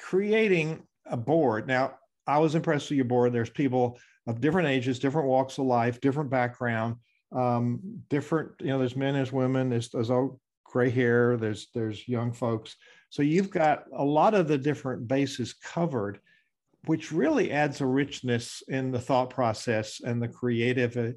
creating 0.00 0.82
a 1.06 1.16
board 1.16 1.66
now. 1.66 1.94
I 2.26 2.38
was 2.38 2.54
impressed 2.54 2.90
with 2.90 2.96
your 2.96 3.06
board. 3.06 3.32
There's 3.32 3.50
people 3.50 3.98
of 4.26 4.40
different 4.40 4.68
ages, 4.68 4.98
different 4.98 5.28
walks 5.28 5.56
of 5.56 5.64
life, 5.64 5.98
different 6.00 6.30
background, 6.30 6.96
um, 7.34 7.80
different. 8.10 8.52
You 8.60 8.68
know, 8.68 8.78
there's 8.78 8.96
men, 8.96 9.14
there's 9.14 9.32
women, 9.32 9.70
there's 9.70 9.90
there's 9.90 10.10
all 10.10 10.38
gray 10.64 10.90
hair. 10.90 11.36
There's 11.36 11.68
there's 11.74 12.06
young 12.06 12.32
folks 12.32 12.76
so 13.10 13.22
you've 13.22 13.50
got 13.50 13.84
a 13.96 14.04
lot 14.04 14.34
of 14.34 14.48
the 14.48 14.58
different 14.58 15.08
bases 15.08 15.54
covered, 15.54 16.20
which 16.86 17.12
really 17.12 17.50
adds 17.50 17.80
a 17.80 17.86
richness 17.86 18.62
in 18.68 18.90
the 18.90 19.00
thought 19.00 19.30
process 19.30 20.00
and 20.04 20.22
the 20.22 20.28
creative 20.28 20.96
uh, 20.96 21.12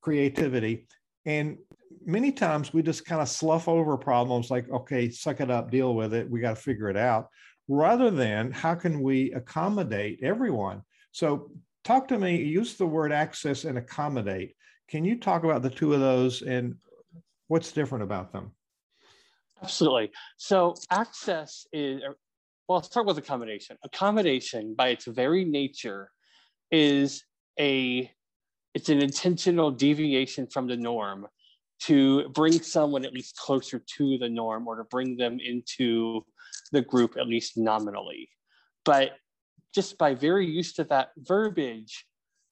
creativity. 0.00 0.86
And 1.24 1.58
many 2.04 2.32
times 2.32 2.72
we 2.72 2.82
just 2.82 3.04
kind 3.04 3.22
of 3.22 3.28
slough 3.28 3.68
over 3.68 3.96
problems 3.96 4.50
like, 4.50 4.68
okay, 4.70 5.10
suck 5.10 5.40
it 5.40 5.50
up, 5.50 5.70
deal 5.70 5.94
with 5.94 6.14
it. 6.14 6.30
We 6.30 6.40
got 6.40 6.56
to 6.56 6.62
figure 6.62 6.88
it 6.88 6.96
out. 6.96 7.28
Rather 7.68 8.10
than 8.10 8.52
how 8.52 8.74
can 8.74 9.02
we 9.02 9.32
accommodate 9.32 10.20
everyone? 10.22 10.82
So 11.10 11.50
talk 11.82 12.06
to 12.08 12.18
me, 12.18 12.36
use 12.36 12.74
the 12.74 12.86
word 12.86 13.12
access 13.12 13.64
and 13.64 13.78
accommodate. 13.78 14.54
Can 14.88 15.04
you 15.04 15.18
talk 15.18 15.42
about 15.42 15.62
the 15.62 15.70
two 15.70 15.94
of 15.94 16.00
those 16.00 16.42
and 16.42 16.76
what's 17.48 17.72
different 17.72 18.04
about 18.04 18.32
them? 18.32 18.52
Absolutely. 19.62 20.10
So 20.36 20.74
access 20.90 21.66
is, 21.72 22.02
well, 22.68 22.82
start 22.82 23.06
with 23.06 23.18
accommodation. 23.18 23.76
Accommodation 23.84 24.74
by 24.74 24.88
its 24.88 25.06
very 25.06 25.44
nature 25.44 26.10
is 26.70 27.24
a, 27.58 28.10
it's 28.74 28.88
an 28.88 29.00
intentional 29.00 29.70
deviation 29.70 30.46
from 30.46 30.66
the 30.66 30.76
norm 30.76 31.26
to 31.78 32.28
bring 32.30 32.52
someone 32.52 33.04
at 33.04 33.12
least 33.12 33.36
closer 33.36 33.82
to 33.96 34.18
the 34.18 34.28
norm 34.28 34.66
or 34.66 34.76
to 34.76 34.84
bring 34.84 35.16
them 35.16 35.38
into 35.40 36.24
the 36.72 36.82
group 36.82 37.16
at 37.18 37.26
least 37.26 37.56
nominally. 37.56 38.28
But 38.84 39.12
just 39.74 39.98
by 39.98 40.14
very 40.14 40.46
used 40.46 40.76
to 40.76 40.84
that 40.84 41.10
verbiage, 41.18 42.06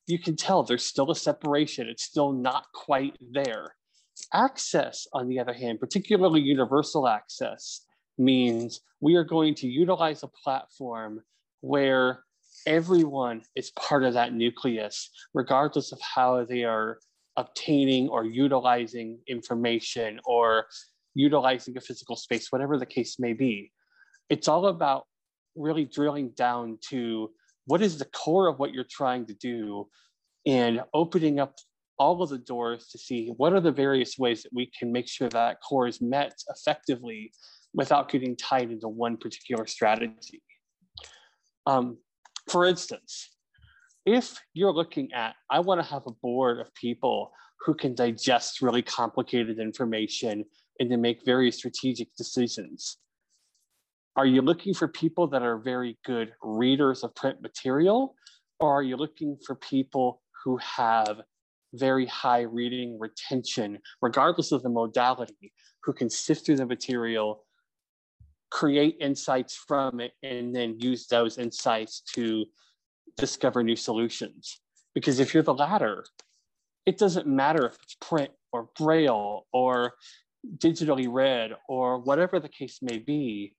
you 0.06 0.18
can 0.18 0.36
tell 0.36 0.62
there's 0.62 0.84
still 0.84 1.10
a 1.10 1.16
separation. 1.16 1.88
It's 1.88 2.02
still 2.02 2.32
not 2.32 2.66
quite 2.74 3.16
there. 3.20 3.74
Access, 4.32 5.06
on 5.12 5.28
the 5.28 5.38
other 5.38 5.52
hand, 5.52 5.80
particularly 5.80 6.40
universal 6.40 7.06
access, 7.08 7.82
means 8.18 8.80
we 9.00 9.16
are 9.16 9.24
going 9.24 9.54
to 9.56 9.66
utilize 9.66 10.22
a 10.22 10.28
platform 10.42 11.22
where 11.60 12.24
everyone 12.66 13.42
is 13.56 13.70
part 13.72 14.04
of 14.04 14.14
that 14.14 14.32
nucleus, 14.32 15.10
regardless 15.34 15.92
of 15.92 16.00
how 16.00 16.44
they 16.44 16.64
are 16.64 16.98
obtaining 17.36 18.08
or 18.08 18.24
utilizing 18.24 19.18
information 19.26 20.20
or 20.24 20.66
utilizing 21.14 21.76
a 21.76 21.80
physical 21.80 22.16
space, 22.16 22.50
whatever 22.50 22.78
the 22.78 22.86
case 22.86 23.18
may 23.18 23.32
be. 23.32 23.72
It's 24.30 24.48
all 24.48 24.66
about 24.66 25.04
really 25.56 25.84
drilling 25.84 26.30
down 26.30 26.78
to 26.90 27.30
what 27.66 27.82
is 27.82 27.98
the 27.98 28.04
core 28.06 28.48
of 28.48 28.58
what 28.58 28.72
you're 28.72 28.84
trying 28.88 29.26
to 29.26 29.34
do 29.34 29.88
and 30.46 30.82
opening 30.92 31.40
up 31.40 31.54
all 31.98 32.22
of 32.22 32.30
the 32.30 32.38
doors 32.38 32.88
to 32.88 32.98
see 32.98 33.28
what 33.36 33.52
are 33.52 33.60
the 33.60 33.70
various 33.70 34.18
ways 34.18 34.42
that 34.42 34.52
we 34.52 34.70
can 34.78 34.92
make 34.92 35.08
sure 35.08 35.28
that 35.28 35.58
core 35.60 35.86
is 35.86 36.00
met 36.00 36.34
effectively 36.48 37.32
without 37.72 38.10
getting 38.10 38.36
tied 38.36 38.70
into 38.70 38.88
one 38.88 39.16
particular 39.16 39.66
strategy. 39.66 40.42
Um, 41.66 41.98
for 42.48 42.66
instance, 42.66 43.30
if 44.06 44.40
you're 44.52 44.72
looking 44.72 45.12
at, 45.12 45.34
I 45.50 45.60
want 45.60 45.80
to 45.80 45.88
have 45.88 46.02
a 46.06 46.12
board 46.22 46.60
of 46.60 46.74
people 46.74 47.32
who 47.64 47.74
can 47.74 47.94
digest 47.94 48.60
really 48.60 48.82
complicated 48.82 49.58
information 49.58 50.44
and 50.78 50.90
to 50.90 50.96
make 50.96 51.24
very 51.24 51.50
strategic 51.50 52.14
decisions. 52.16 52.98
Are 54.16 54.26
you 54.26 54.42
looking 54.42 54.74
for 54.74 54.86
people 54.86 55.26
that 55.28 55.42
are 55.42 55.58
very 55.58 55.98
good 56.04 56.32
readers 56.42 57.02
of 57.02 57.14
print 57.14 57.40
material? 57.40 58.14
Or 58.60 58.78
are 58.78 58.82
you 58.82 58.96
looking 58.96 59.38
for 59.44 59.56
people 59.56 60.22
who 60.44 60.58
have 60.58 61.22
very 61.74 62.06
high 62.06 62.42
reading 62.42 62.98
retention, 62.98 63.78
regardless 64.00 64.52
of 64.52 64.62
the 64.62 64.68
modality, 64.68 65.52
who 65.82 65.92
can 65.92 66.08
sift 66.08 66.46
through 66.46 66.56
the 66.56 66.66
material, 66.66 67.44
create 68.50 68.96
insights 69.00 69.56
from 69.56 70.00
it, 70.00 70.12
and 70.22 70.54
then 70.54 70.78
use 70.78 71.06
those 71.06 71.38
insights 71.38 72.00
to 72.14 72.44
discover 73.16 73.62
new 73.62 73.76
solutions. 73.76 74.60
Because 74.94 75.18
if 75.20 75.34
you're 75.34 75.42
the 75.42 75.54
latter, 75.54 76.04
it 76.86 76.98
doesn't 76.98 77.26
matter 77.26 77.66
if 77.66 77.76
it's 77.82 77.96
print 78.00 78.30
or 78.52 78.68
braille 78.78 79.46
or 79.52 79.94
digitally 80.58 81.08
read 81.10 81.52
or 81.68 81.98
whatever 81.98 82.38
the 82.38 82.48
case 82.48 82.78
may 82.82 82.98
be, 82.98 83.54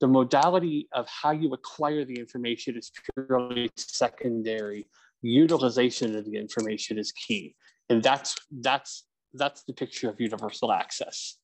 the 0.00 0.08
modality 0.08 0.88
of 0.92 1.06
how 1.08 1.30
you 1.30 1.52
acquire 1.52 2.04
the 2.04 2.18
information 2.18 2.76
is 2.76 2.90
purely 3.14 3.70
secondary. 3.76 4.86
Utilization 5.22 6.16
of 6.16 6.24
the 6.24 6.36
information 6.36 6.98
is 6.98 7.12
key. 7.12 7.54
And 7.88 8.02
that's 8.02 8.36
that's 8.60 9.04
that's 9.34 9.62
the 9.64 9.72
picture 9.72 10.08
of 10.08 10.20
universal 10.20 10.72
access. 10.72 11.36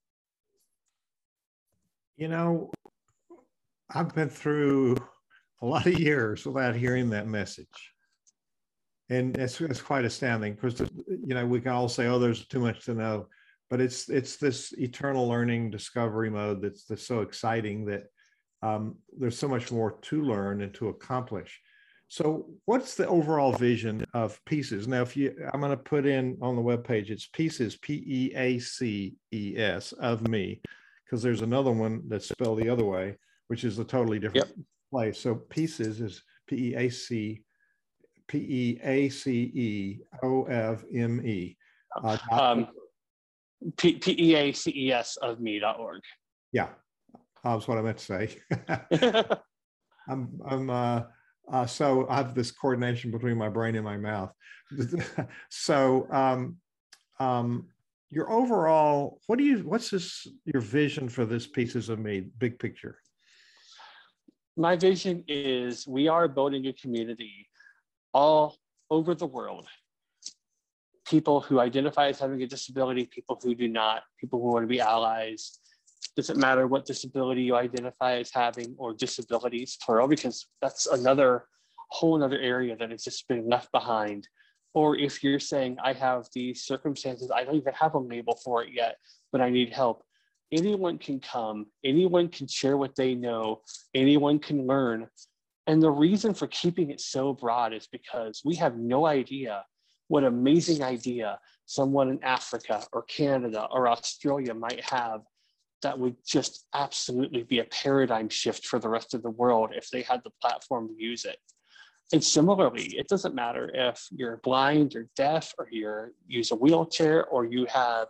You 2.17 2.29
know, 2.29 2.71
I've 3.95 4.15
been 4.15 4.31
through 4.31 4.97
a 5.63 5.67
lot 5.67 5.87
of 5.87 5.99
years 5.99 6.47
without 6.47 6.75
hearing 6.75 7.11
that 7.11 7.27
message. 7.27 7.93
And 9.09 9.37
it's, 9.37 9.61
it's 9.61 9.81
quite 9.81 10.05
astounding 10.05 10.55
because, 10.55 10.81
you 10.81 11.35
know, 11.35 11.47
we 11.47 11.61
can 11.61 11.73
all 11.73 11.89
say, 11.89 12.07
oh, 12.07 12.19
there's 12.19 12.47
too 12.49 12.59
much 12.59 12.85
to 12.87 12.95
know, 12.95 13.29
but 13.71 13.81
it's, 13.81 14.09
it's 14.09 14.37
this 14.37 14.73
eternal 14.79 15.29
learning 15.29 15.71
discovery 15.71 16.31
mode 16.31 16.61
that's, 16.61 16.85
that's 16.87 17.07
so 17.07 17.21
exciting 17.21 17.85
that 17.87 18.05
um, 18.63 18.97
there's 19.17 19.39
so 19.39 19.47
much 19.47 19.71
more 19.71 19.99
to 20.03 20.23
learn 20.23 20.63
and 20.63 20.75
to 20.75 20.89
accomplish. 20.89 21.61
So, 22.09 22.47
what's 22.67 22.95
the 22.95 23.09
overall 23.09 23.53
vision 23.53 24.05
of 24.15 24.43
pieces? 24.45 24.87
Now, 24.87 25.03
if 25.03 25.17
you, 25.17 25.35
I'm 25.53 25.61
going 25.61 25.73
to 25.73 25.77
put 25.77 26.07
in 26.07 26.39
on 26.41 26.55
the 26.55 26.63
web 26.63 26.85
page, 26.85 27.11
it's 27.11 27.27
pieces, 27.27 27.77
P 27.77 28.05
E 28.07 28.33
A 28.37 28.59
C 28.61 29.17
E 29.33 29.55
S 29.57 29.93
of 29.93 30.29
me, 30.29 30.61
because 31.05 31.21
there's 31.23 31.43
another 31.43 31.73
one 31.73 32.03
that's 32.07 32.29
spelled 32.29 32.61
the 32.61 32.69
other 32.69 32.85
way, 32.85 33.17
which 33.49 33.65
is 33.65 33.79
a 33.81 33.85
totally 33.85 34.21
different 34.21 34.47
yep. 34.47 34.57
place. 34.93 35.19
So, 35.19 35.35
pieces 35.35 36.01
is 36.01 36.23
P 36.47 36.71
E 36.71 36.75
A 36.77 36.89
C 36.91 37.43
P 38.29 38.39
E 38.39 38.81
A 38.85 39.09
C 39.09 39.33
E 39.33 39.99
O 40.23 40.45
F 40.45 40.85
M 40.95 41.27
E. 41.27 41.57
Uh, 42.05 42.19
um, 42.31 42.69
P 43.77 44.01
E 44.07 44.37
A 44.37 44.53
C 44.53 44.73
E 44.77 44.93
S 44.93 45.17
of 45.17 45.41
me.org. 45.41 46.03
Yeah, 46.53 46.69
that's 47.43 47.67
what 47.67 47.79
I 47.79 47.83
meant 47.83 47.99
to 47.99 48.05
say. 48.05 48.37
I'm, 50.09 50.41
I'm, 50.49 50.71
uh, 50.71 51.03
uh, 51.51 51.67
so 51.67 52.07
I 52.09 52.17
have 52.17 52.35
this 52.35 52.51
coordination 52.51 53.11
between 53.11 53.37
my 53.37 53.49
brain 53.49 53.77
and 53.77 53.85
my 53.85 53.97
mouth. 53.97 54.33
so, 55.49 56.09
um, 56.11 56.57
um, 57.21 57.69
your 58.11 58.31
overall, 58.31 59.21
what 59.27 59.39
do 59.39 59.45
you, 59.45 59.59
what's 59.59 59.91
this, 59.91 60.27
your 60.45 60.61
vision 60.61 61.09
for 61.09 61.25
this 61.25 61.47
pieces 61.47 61.89
of 61.89 61.99
me, 61.99 62.21
big 62.39 62.59
picture? 62.59 62.99
My 64.57 64.77
vision 64.77 65.25
is 65.29 65.87
we 65.87 66.09
are 66.09 66.29
building 66.29 66.67
a 66.67 66.73
community 66.73 67.47
all 68.15 68.57
over 68.91 69.15
the 69.15 69.27
world. 69.27 69.67
People 71.07 71.41
who 71.41 71.61
identify 71.61 72.09
as 72.09 72.19
having 72.19 72.43
a 72.43 72.47
disability, 72.47 73.07
people 73.07 73.39
who 73.43 73.55
do 73.55 73.69
not, 73.69 74.03
people 74.19 74.41
who 74.41 74.53
want 74.53 74.63
to 74.65 74.69
be 74.69 74.81
allies, 74.81 75.59
doesn't 76.17 76.39
matter 76.39 76.67
what 76.67 76.87
disability 76.87 77.43
you 77.43 77.57
identify 77.57 78.17
as 78.17 78.31
having 78.33 78.75
or 78.79 78.95
disabilities 78.95 79.77
plural 79.85 80.09
because 80.09 80.47
that's 80.63 80.87
another 80.87 81.45
whole 81.91 82.17
another 82.17 82.39
area 82.39 82.77
that 82.77 82.91
has 82.91 83.05
just 83.05 83.29
been 83.29 83.49
left 83.49 83.71
behind. 83.71 84.27
Or 84.75 84.97
if 84.97 85.23
you're 85.23 85.41
saying 85.41 85.79
i 85.83 85.93
have 85.93 86.27
these 86.35 86.65
circumstances 86.65 87.31
i 87.35 87.45
don't 87.45 87.57
even 87.57 87.73
have 87.75 87.95
a 87.95 87.99
label 87.99 88.39
for 88.45 88.63
it 88.63 88.71
yet 88.73 88.97
but 89.33 89.41
i 89.41 89.49
need 89.49 89.73
help 89.73 90.03
anyone 90.53 90.99
can 90.99 91.19
come 91.19 91.67
anyone 91.85 92.29
can 92.29 92.47
share 92.47 92.77
what 92.77 92.95
they 92.97 93.15
know 93.15 93.63
anyone 93.95 94.39
can 94.39 94.67
learn. 94.67 95.09
And 95.69 95.83
the 95.83 95.91
reason 95.91 96.33
for 96.33 96.47
keeping 96.47 96.91
it 96.91 97.01
so 97.01 97.33
broad 97.33 97.73
is 97.73 97.89
because 97.91 98.43
we 98.45 98.55
have 98.57 98.77
no 98.77 99.07
idea 99.07 99.65
what 100.09 100.23
amazing 100.23 100.83
idea 100.83 101.39
someone 101.65 102.09
in 102.11 102.23
africa 102.23 102.85
or 102.93 103.03
canada 103.03 103.67
or 103.73 103.89
australia 103.89 104.55
might 104.55 104.83
have 104.85 105.23
that 105.87 105.97
would 105.97 106.17
just 106.27 106.67
absolutely 106.75 107.45
be 107.45 107.61
a 107.61 107.65
paradigm 107.67 108.29
shift 108.29 108.67
for 108.67 108.81
the 108.81 108.89
rest 108.89 109.15
of 109.15 109.23
the 109.23 109.31
world 109.31 109.71
if 109.73 109.89
they 109.89 110.03
had 110.03 110.21
the 110.25 110.33
platform 110.43 110.89
to 110.89 111.01
use 111.01 111.25
it. 111.25 111.37
And 112.13 112.23
similarly, 112.23 112.87
it 112.99 113.07
doesn't 113.07 113.37
matter 113.37 113.71
if 113.73 114.05
you're 114.11 114.41
blind 114.43 114.97
or 114.97 115.09
deaf 115.15 115.55
or 115.57 115.69
you 115.71 116.13
use 116.27 116.51
a 116.51 116.57
wheelchair 116.57 117.25
or 117.27 117.45
you 117.45 117.67
have 117.67 118.09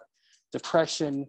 depression, 0.52 1.26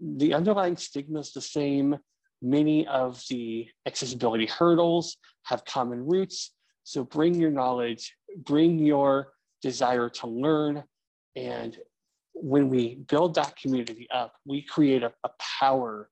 the 0.00 0.32
underlying 0.32 0.78
stigma 0.78 1.20
is 1.20 1.34
the 1.34 1.42
same. 1.42 1.98
Many 2.40 2.86
of 2.86 3.22
the 3.28 3.68
accessibility 3.84 4.46
hurdles 4.46 5.18
have 5.42 5.66
common 5.66 6.06
roots. 6.06 6.52
So 6.84 7.04
bring 7.04 7.34
your 7.34 7.50
knowledge, 7.50 8.16
bring 8.46 8.78
your 8.78 9.34
desire 9.60 10.08
to 10.08 10.26
learn, 10.26 10.84
and 11.36 11.76
when 12.34 12.68
we 12.68 12.96
build 13.08 13.34
that 13.34 13.56
community 13.56 14.08
up, 14.12 14.34
we 14.46 14.62
create 14.62 15.02
a, 15.02 15.12
a 15.24 15.30
power 15.60 16.08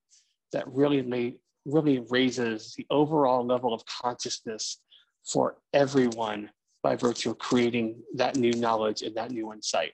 that 0.51 0.67
really 0.67 1.39
really 1.65 1.99
raises 2.09 2.73
the 2.77 2.85
overall 2.89 3.45
level 3.45 3.73
of 3.73 3.83
consciousness 3.85 4.81
for 5.25 5.57
everyone 5.73 6.49
by 6.81 6.95
virtue 6.95 7.31
of 7.31 7.37
creating 7.37 8.01
that 8.15 8.35
new 8.37 8.53
knowledge 8.53 9.01
and 9.01 9.15
that 9.15 9.31
new 9.31 9.51
insight. 9.51 9.91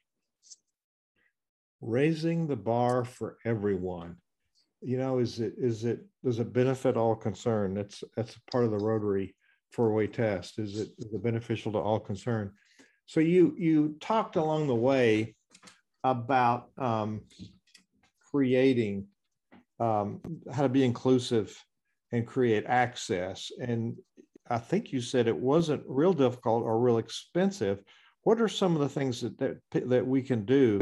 Raising 1.82 2.48
the 2.48 2.56
bar 2.56 3.04
for 3.04 3.38
everyone. 3.44 4.18
You 4.82 4.98
know, 4.98 5.20
is 5.20 5.40
it 5.40 5.54
is 5.58 5.84
it 5.84 6.06
does 6.24 6.40
it 6.40 6.54
benefit 6.54 6.96
all 6.96 7.16
concerned? 7.16 7.76
That's 7.76 8.04
that's 8.16 8.38
part 8.52 8.66
of 8.66 8.72
the 8.72 8.78
Rotary 8.78 9.36
four-way 9.72 10.08
test. 10.08 10.60
Is 10.60 10.80
it 10.80 10.90
is 10.98 11.14
it 11.14 11.24
beneficial 11.24 11.72
to 11.74 11.80
all 11.80 12.00
concerned? 12.00 12.52
So 13.08 13.20
you 13.20 13.56
you 13.58 13.96
talked 14.00 14.36
along 14.36 14.68
the 14.68 14.76
way 14.76 15.36
about 16.06 16.70
um, 16.78 17.22
creating 18.32 19.08
um, 19.80 20.22
how 20.54 20.62
to 20.62 20.70
be 20.70 20.86
inclusive 20.86 21.58
and 22.12 22.28
create 22.28 22.63
access. 22.68 23.52
And 23.60 23.96
I 24.50 24.60
think 24.60 24.94
you 24.94 25.02
said 25.02 25.28
it 25.28 25.36
wasn't 25.36 25.84
real 25.88 26.13
difficult 26.13 26.63
or 26.63 26.80
real 26.80 27.00
expensive. 27.00 27.84
What 28.22 28.39
are 28.39 28.48
some 28.48 28.76
of 28.76 28.82
the 28.82 28.89
things 28.89 29.22
that 29.22 29.38
that, 29.39 29.89
that 29.89 30.06
we 30.06 30.22
can 30.22 30.46
do 30.46 30.80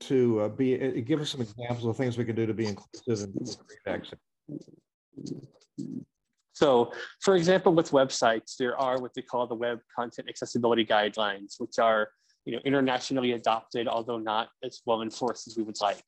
to 0.00 0.40
uh, 0.40 0.48
be? 0.48 0.74
Uh, 0.74 1.00
give 1.04 1.20
us 1.20 1.30
some 1.30 1.40
examples 1.40 1.86
of 1.86 1.96
things 1.96 2.18
we 2.18 2.26
can 2.26 2.36
do 2.36 2.46
to 2.46 2.54
be 2.54 2.66
inclusive 2.66 3.30
and 3.34 3.56
create 3.66 3.96
access. 3.96 4.18
So, 6.52 6.92
for 7.20 7.36
example, 7.36 7.72
with 7.72 7.92
websites, 7.92 8.56
there 8.58 8.76
are 8.76 9.00
what 9.00 9.14
they 9.14 9.22
call 9.22 9.46
the 9.46 9.54
Web 9.54 9.78
Content 9.94 10.28
Accessibility 10.28 10.84
Guidelines, 10.84 11.54
which 11.58 11.78
are 11.78 12.08
you 12.44 12.52
know, 12.54 12.60
internationally 12.64 13.32
adopted, 13.32 13.88
although 13.88 14.18
not 14.18 14.48
as 14.64 14.80
well 14.86 15.02
enforced 15.02 15.46
as 15.46 15.56
we 15.56 15.62
would 15.62 15.80
like. 15.80 16.04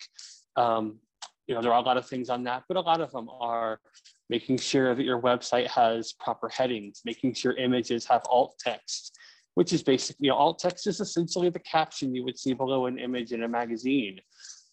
Um, 0.56 0.98
you 1.46 1.54
know, 1.54 1.62
there 1.62 1.72
are 1.72 1.82
a 1.82 1.84
lot 1.84 1.96
of 1.96 2.06
things 2.06 2.30
on 2.30 2.44
that, 2.44 2.64
but 2.68 2.76
a 2.76 2.80
lot 2.80 3.00
of 3.00 3.10
them 3.10 3.28
are 3.28 3.80
making 4.28 4.56
sure 4.56 4.94
that 4.94 5.02
your 5.02 5.20
website 5.20 5.66
has 5.66 6.12
proper 6.12 6.48
headings, 6.48 7.02
making 7.04 7.34
sure 7.34 7.56
images 7.56 8.06
have 8.06 8.22
alt 8.30 8.54
text, 8.60 9.18
which 9.54 9.72
is 9.72 9.82
basically, 9.82 10.26
you 10.26 10.30
know, 10.30 10.36
alt 10.36 10.60
text 10.60 10.86
is 10.86 11.00
essentially 11.00 11.50
the 11.50 11.58
caption 11.58 12.14
you 12.14 12.24
would 12.24 12.38
see 12.38 12.52
below 12.52 12.86
an 12.86 12.98
image 12.98 13.32
in 13.32 13.42
a 13.42 13.48
magazine. 13.48 14.20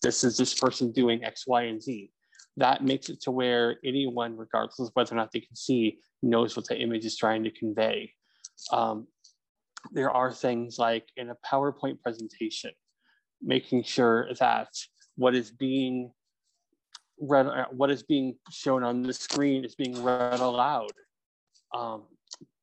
This 0.03 0.23
is 0.23 0.37
this 0.37 0.53
person 0.53 0.91
doing 0.91 1.23
X, 1.23 1.47
Y, 1.47 1.63
and 1.63 1.81
Z. 1.81 2.11
That 2.57 2.83
makes 2.83 3.09
it 3.09 3.21
to 3.21 3.31
where 3.31 3.77
anyone, 3.83 4.37
regardless 4.37 4.79
of 4.79 4.91
whether 4.93 5.15
or 5.15 5.17
not 5.17 5.31
they 5.31 5.39
can 5.39 5.55
see, 5.55 5.97
knows 6.21 6.55
what 6.55 6.67
the 6.67 6.77
image 6.77 7.05
is 7.05 7.17
trying 7.17 7.43
to 7.43 7.51
convey. 7.51 8.13
Um, 8.71 9.07
there 9.91 10.11
are 10.11 10.31
things 10.31 10.77
like 10.77 11.07
in 11.17 11.29
a 11.29 11.35
PowerPoint 11.45 12.01
presentation, 12.01 12.71
making 13.41 13.83
sure 13.83 14.27
that 14.39 14.69
what 15.15 15.35
is 15.35 15.51
being 15.51 16.11
read, 17.19 17.47
uh, 17.47 17.65
what 17.71 17.91
is 17.91 18.03
being 18.03 18.35
shown 18.51 18.83
on 18.83 19.03
the 19.03 19.13
screen 19.13 19.65
is 19.65 19.75
being 19.75 20.03
read 20.03 20.39
aloud. 20.39 20.91
Um, 21.73 22.03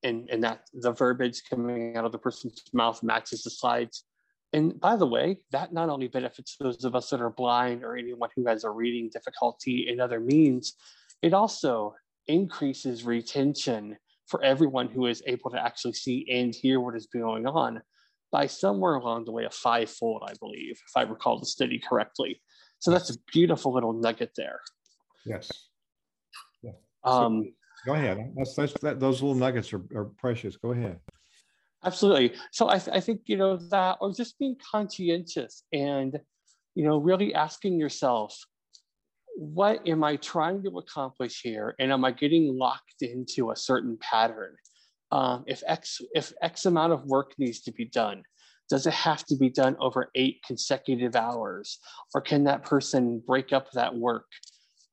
and, 0.03 0.29
and 0.31 0.45
that 0.45 0.61
the 0.75 0.93
verbiage 0.93 1.43
coming 1.49 1.97
out 1.97 2.05
of 2.05 2.13
the 2.13 2.19
person's 2.19 2.63
mouth 2.73 3.03
matches 3.03 3.43
the 3.43 3.51
slides. 3.51 4.05
And 4.53 4.79
by 4.79 4.97
the 4.97 5.07
way, 5.07 5.39
that 5.51 5.73
not 5.73 5.89
only 5.89 6.09
benefits 6.09 6.57
those 6.61 6.85
of 6.85 6.95
us 6.95 7.11
that 7.11 7.21
are 7.21 7.31
blind 7.31 7.83
or 7.83 7.97
anyone 7.97 8.29
who 8.37 8.47
has 8.47 8.65
a 8.65 8.71
reading 8.71 9.11
difficulty 9.13 9.89
in 9.89 10.01
other 10.01 10.21
means, 10.21 10.75
it 11.23 11.33
also 11.33 11.95
increases 12.29 13.05
retention 13.05 13.97
for 14.27 14.43
everyone 14.43 14.89
who 14.89 15.07
is 15.07 15.23
able 15.27 15.51
to 15.51 15.63
actually 15.63 15.93
see 15.93 16.27
and 16.31 16.55
hear 16.55 16.81
what 16.81 16.97
is 16.97 17.07
going 17.07 17.47
on 17.47 17.83
by 18.33 18.47
somewhere 18.47 18.95
along 18.95 19.25
the 19.25 19.33
way 19.33 19.45
a 19.45 19.51
fivefold, 19.51 20.23
I 20.27 20.35
believe, 20.41 20.73
if 20.73 20.97
I 20.97 21.03
recall 21.03 21.39
the 21.39 21.47
study 21.47 21.79
correctly. 21.79 22.41
So 22.81 22.91
that's 22.91 23.11
a 23.11 23.19
beautiful 23.33 23.73
little 23.73 23.93
nugget 23.93 24.33
there. 24.37 24.61
Yes. 25.25 25.51
Yeah. 26.63 26.73
Um, 27.05 27.45
so, 27.45 27.51
go 27.87 27.95
ahead. 27.95 28.33
That's, 28.37 28.55
that's, 28.57 28.73
that, 28.81 28.99
those 28.99 29.23
little 29.23 29.37
nuggets 29.37 29.73
are, 29.73 29.83
are 29.95 30.07
precious. 30.07 30.57
Go 30.57 30.73
ahead. 30.73 30.99
Absolutely. 31.85 32.33
So 32.51 32.69
I, 32.69 32.79
th- 32.79 32.97
I 32.97 33.01
think, 33.01 33.23
you 33.27 33.37
know, 33.37 33.57
that 33.57 33.99
or 34.01 34.13
just 34.13 34.39
being 34.39 34.57
conscientious 34.71 35.65
and, 35.73 36.19
you 36.75 36.85
know, 36.85 36.97
really 36.97 37.35
asking 37.35 37.79
yourself, 37.79 38.37
what 39.37 39.87
am 39.89 40.05
I 40.05 40.17
trying 40.17 40.63
to 40.63 40.79
accomplish 40.79 41.41
here? 41.43 41.75
And 41.79 41.93
am 41.93 42.05
I 42.05 42.13
getting 42.13 42.57
locked 42.57 43.03
into 43.03 43.51
a 43.51 43.57
certain 43.57 43.99
pattern? 44.01 44.55
Um, 45.13 45.45
if 45.47 45.63
X 45.67 46.01
if 46.15 46.33
X 46.43 46.67
amount 46.67 46.93
of 46.93 47.05
work 47.05 47.33
needs 47.39 47.61
to 47.63 47.73
be 47.73 47.85
done, 47.85 48.23
Does 48.71 48.87
it 48.87 48.95
have 48.95 49.25
to 49.27 49.37
be 49.37 49.51
done 49.51 49.77
over 49.79 50.11
eight 50.15 50.41
consecutive 50.47 51.17
hours? 51.17 51.79
Or 52.15 52.21
can 52.21 52.45
that 52.45 52.65
person 52.65 53.23
break 53.27 53.53
up 53.53 53.71
that 53.73 53.95
work 53.95 54.27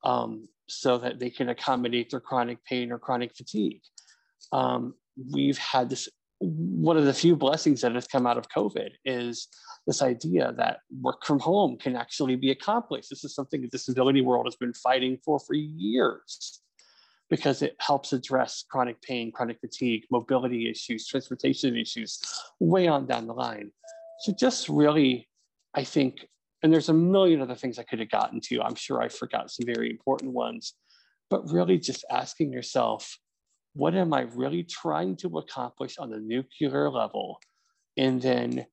um, 0.04 0.46
so 0.68 0.98
that 0.98 1.18
they 1.18 1.30
can 1.30 1.48
accommodate 1.48 2.10
their 2.10 2.20
chronic 2.20 2.62
pain 2.64 2.92
or 2.92 2.98
chronic 2.98 3.34
fatigue? 3.34 3.82
Um, 4.52 4.94
we've 5.32 5.58
had 5.58 5.88
this, 5.88 6.08
one 6.42 6.96
of 6.96 7.04
the 7.04 7.14
few 7.14 7.36
blessings 7.36 7.80
that 7.82 7.94
has 7.94 8.08
come 8.08 8.26
out 8.26 8.36
of 8.36 8.48
COVID 8.48 8.90
is 9.04 9.46
this 9.86 10.02
idea 10.02 10.52
that 10.56 10.80
work 11.00 11.24
from 11.24 11.38
home 11.38 11.76
can 11.78 11.94
actually 11.94 12.34
be 12.36 12.50
accomplished. 12.50 13.10
This 13.10 13.22
is 13.24 13.34
something 13.34 13.62
the 13.62 13.68
disability 13.68 14.20
world 14.20 14.46
has 14.46 14.56
been 14.56 14.74
fighting 14.74 15.18
for 15.24 15.38
for 15.38 15.54
years 15.54 16.60
because 17.30 17.62
it 17.62 17.76
helps 17.78 18.12
address 18.12 18.64
chronic 18.68 19.00
pain, 19.02 19.30
chronic 19.32 19.60
fatigue, 19.60 20.04
mobility 20.10 20.68
issues, 20.68 21.06
transportation 21.06 21.76
issues 21.76 22.20
way 22.58 22.88
on 22.88 23.06
down 23.06 23.26
the 23.26 23.32
line. 23.32 23.70
So 24.20 24.32
just 24.32 24.68
really, 24.68 25.28
I 25.74 25.84
think, 25.84 26.26
and 26.62 26.72
there's 26.72 26.88
a 26.88 26.94
million 26.94 27.40
other 27.40 27.54
things 27.54 27.78
I 27.78 27.84
could 27.84 28.00
have 28.00 28.10
gotten 28.10 28.40
to. 28.48 28.60
I'm 28.62 28.74
sure 28.74 29.00
I 29.00 29.08
forgot 29.08 29.50
some 29.50 29.66
very 29.66 29.90
important 29.90 30.32
ones, 30.32 30.74
but 31.30 31.50
really 31.50 31.78
just 31.78 32.04
asking 32.10 32.52
yourself, 32.52 33.16
what 33.74 33.94
am 33.94 34.12
I 34.12 34.22
really 34.34 34.64
trying 34.64 35.16
to 35.16 35.38
accomplish 35.38 35.98
on 35.98 36.10
the 36.10 36.18
nuclear 36.18 36.90
level? 36.90 37.40
And 37.96 38.20
then 38.20 38.66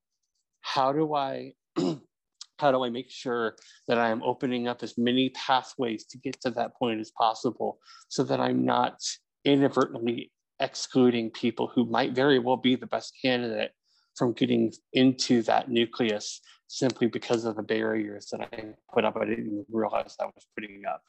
how 0.60 0.92
do 0.92 1.14
I 1.14 1.52
how 2.58 2.70
do 2.70 2.84
I 2.84 2.90
make 2.90 3.10
sure 3.10 3.56
that 3.88 3.98
I 3.98 4.10
am 4.10 4.22
opening 4.22 4.68
up 4.68 4.82
as 4.82 4.98
many 4.98 5.30
pathways 5.30 6.04
to 6.06 6.18
get 6.18 6.40
to 6.42 6.50
that 6.50 6.76
point 6.76 7.00
as 7.00 7.10
possible 7.10 7.78
so 8.08 8.22
that 8.24 8.38
I'm 8.38 8.64
not 8.64 8.98
inadvertently 9.44 10.30
excluding 10.60 11.30
people 11.30 11.72
who 11.74 11.86
might 11.86 12.12
very 12.12 12.38
well 12.38 12.58
be 12.58 12.76
the 12.76 12.86
best 12.86 13.14
candidate 13.22 13.72
from 14.14 14.34
getting 14.34 14.70
into 14.92 15.40
that 15.42 15.70
nucleus 15.70 16.42
simply 16.66 17.06
because 17.06 17.46
of 17.46 17.56
the 17.56 17.62
barriers 17.62 18.28
that 18.30 18.42
I 18.52 18.74
put 18.92 19.06
up. 19.06 19.16
I 19.16 19.24
didn't 19.24 19.64
realize 19.70 20.16
I 20.20 20.26
was 20.26 20.46
putting 20.54 20.82
up. 20.86 21.02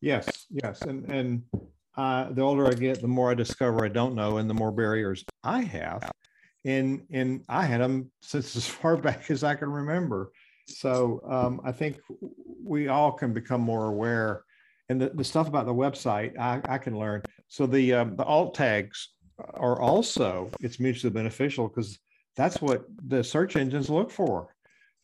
Yes, 0.00 0.46
yes. 0.50 0.80
And, 0.82 1.04
and 1.10 1.42
uh, 1.98 2.32
the 2.32 2.40
older 2.40 2.66
I 2.66 2.72
get, 2.72 3.02
the 3.02 3.08
more 3.08 3.30
I 3.30 3.34
discover 3.34 3.84
I 3.84 3.88
don't 3.88 4.14
know 4.14 4.38
and 4.38 4.48
the 4.48 4.54
more 4.54 4.72
barriers 4.72 5.24
I 5.44 5.60
have 5.60 6.10
and 6.64 7.02
and 7.10 7.44
I 7.48 7.64
had 7.64 7.80
them 7.80 8.10
since 8.22 8.56
as 8.56 8.66
far 8.80 8.96
back 8.96 9.30
as 9.30 9.44
I 9.44 9.54
can 9.54 9.70
remember. 9.70 10.30
So 10.66 11.20
um, 11.26 11.60
I 11.64 11.72
think 11.72 11.98
we 12.62 12.88
all 12.88 13.12
can 13.12 13.32
become 13.32 13.62
more 13.62 13.86
aware. 13.86 14.44
And 14.90 15.00
the, 15.00 15.10
the 15.10 15.24
stuff 15.24 15.48
about 15.48 15.66
the 15.66 15.74
website, 15.74 16.38
I, 16.38 16.60
I 16.66 16.78
can 16.78 16.98
learn. 16.98 17.22
So 17.48 17.66
the 17.66 17.94
um, 17.94 18.16
the 18.16 18.24
alt 18.24 18.54
tags 18.54 19.08
are 19.54 19.80
also 19.80 20.50
it's 20.60 20.80
mutually 20.80 21.12
beneficial 21.12 21.68
because 21.68 21.98
that's 22.36 22.60
what 22.60 22.84
the 23.06 23.24
search 23.24 23.56
engines 23.56 23.90
look 23.90 24.10
for. 24.10 24.54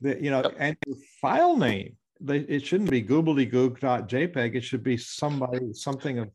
The, 0.00 0.22
you 0.22 0.30
know, 0.30 0.42
and 0.58 0.76
your 0.86 0.96
file 1.20 1.56
name. 1.56 1.96
They, 2.20 2.38
it 2.38 2.64
shouldn't 2.64 2.90
be 2.90 3.02
gobbledygook.jpg. 3.02 4.54
It 4.54 4.64
should 4.64 4.84
be 4.84 4.96
somebody 4.96 5.72
something 5.72 6.18
of 6.18 6.30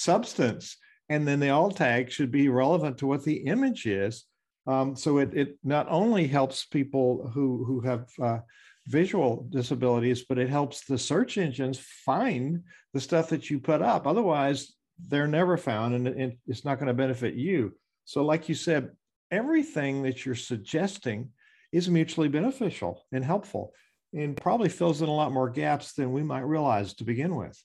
substance, 0.00 0.76
and 1.08 1.26
then 1.26 1.40
the 1.40 1.50
alt 1.50 1.76
tag 1.76 2.10
should 2.10 2.30
be 2.30 2.48
relevant 2.48 2.98
to 2.98 3.06
what 3.06 3.24
the 3.24 3.44
image 3.46 3.86
is 3.86 4.24
um, 4.66 4.96
so 4.96 5.18
it, 5.18 5.34
it 5.34 5.58
not 5.62 5.86
only 5.90 6.26
helps 6.26 6.64
people 6.64 7.30
who, 7.34 7.64
who 7.64 7.80
have 7.80 8.08
uh, 8.20 8.38
visual 8.86 9.46
disabilities, 9.50 10.24
but 10.28 10.38
it 10.38 10.48
helps 10.48 10.84
the 10.84 10.98
search 10.98 11.38
engines 11.38 11.78
find 11.78 12.62
the 12.92 13.00
stuff 13.00 13.28
that 13.28 13.50
you 13.50 13.60
put 13.60 13.82
up. 13.82 14.06
Otherwise, 14.06 14.72
they're 15.08 15.26
never 15.26 15.56
found 15.56 15.94
and, 15.94 16.06
and 16.06 16.36
it's 16.46 16.64
not 16.64 16.78
going 16.78 16.88
to 16.88 16.94
benefit 16.94 17.34
you. 17.34 17.74
So, 18.04 18.24
like 18.24 18.48
you 18.48 18.54
said, 18.54 18.90
everything 19.30 20.02
that 20.02 20.24
you're 20.24 20.34
suggesting 20.34 21.30
is 21.72 21.88
mutually 21.88 22.28
beneficial 22.28 23.04
and 23.12 23.24
helpful 23.24 23.72
and 24.12 24.36
probably 24.36 24.68
fills 24.68 25.02
in 25.02 25.08
a 25.08 25.14
lot 25.14 25.32
more 25.32 25.50
gaps 25.50 25.94
than 25.94 26.12
we 26.12 26.22
might 26.22 26.40
realize 26.40 26.94
to 26.94 27.04
begin 27.04 27.34
with. 27.34 27.60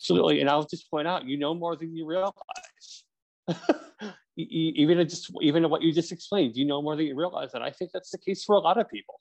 Absolutely. 0.00 0.40
And 0.40 0.48
I'll 0.48 0.66
just 0.66 0.90
point 0.90 1.06
out, 1.06 1.26
you 1.26 1.38
know 1.38 1.54
more 1.54 1.76
than 1.76 1.94
you 1.94 2.06
realize. 2.06 3.04
even 4.36 5.06
just 5.06 5.30
even 5.42 5.68
what 5.68 5.82
you 5.82 5.92
just 5.92 6.10
explained, 6.10 6.56
you 6.56 6.64
know 6.64 6.80
more 6.80 6.96
than 6.96 7.06
you 7.06 7.14
realize. 7.14 7.50
And 7.52 7.62
I 7.62 7.70
think 7.70 7.90
that's 7.92 8.10
the 8.10 8.18
case 8.18 8.44
for 8.44 8.56
a 8.56 8.60
lot 8.60 8.78
of 8.78 8.88
people. 8.88 9.20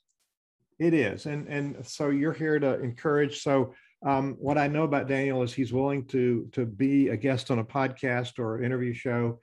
It 0.79 0.93
is, 0.93 1.25
and 1.25 1.47
and 1.47 1.85
so 1.85 2.09
you're 2.09 2.33
here 2.33 2.57
to 2.59 2.79
encourage. 2.79 3.41
So 3.41 3.73
um, 4.05 4.37
what 4.39 4.57
I 4.57 4.67
know 4.67 4.83
about 4.83 5.09
Daniel 5.09 5.43
is 5.43 5.53
he's 5.53 5.73
willing 5.73 6.05
to 6.05 6.47
to 6.53 6.65
be 6.65 7.09
a 7.09 7.17
guest 7.17 7.51
on 7.51 7.59
a 7.59 7.65
podcast 7.65 8.39
or 8.39 8.63
interview 8.63 8.93
show, 8.93 9.39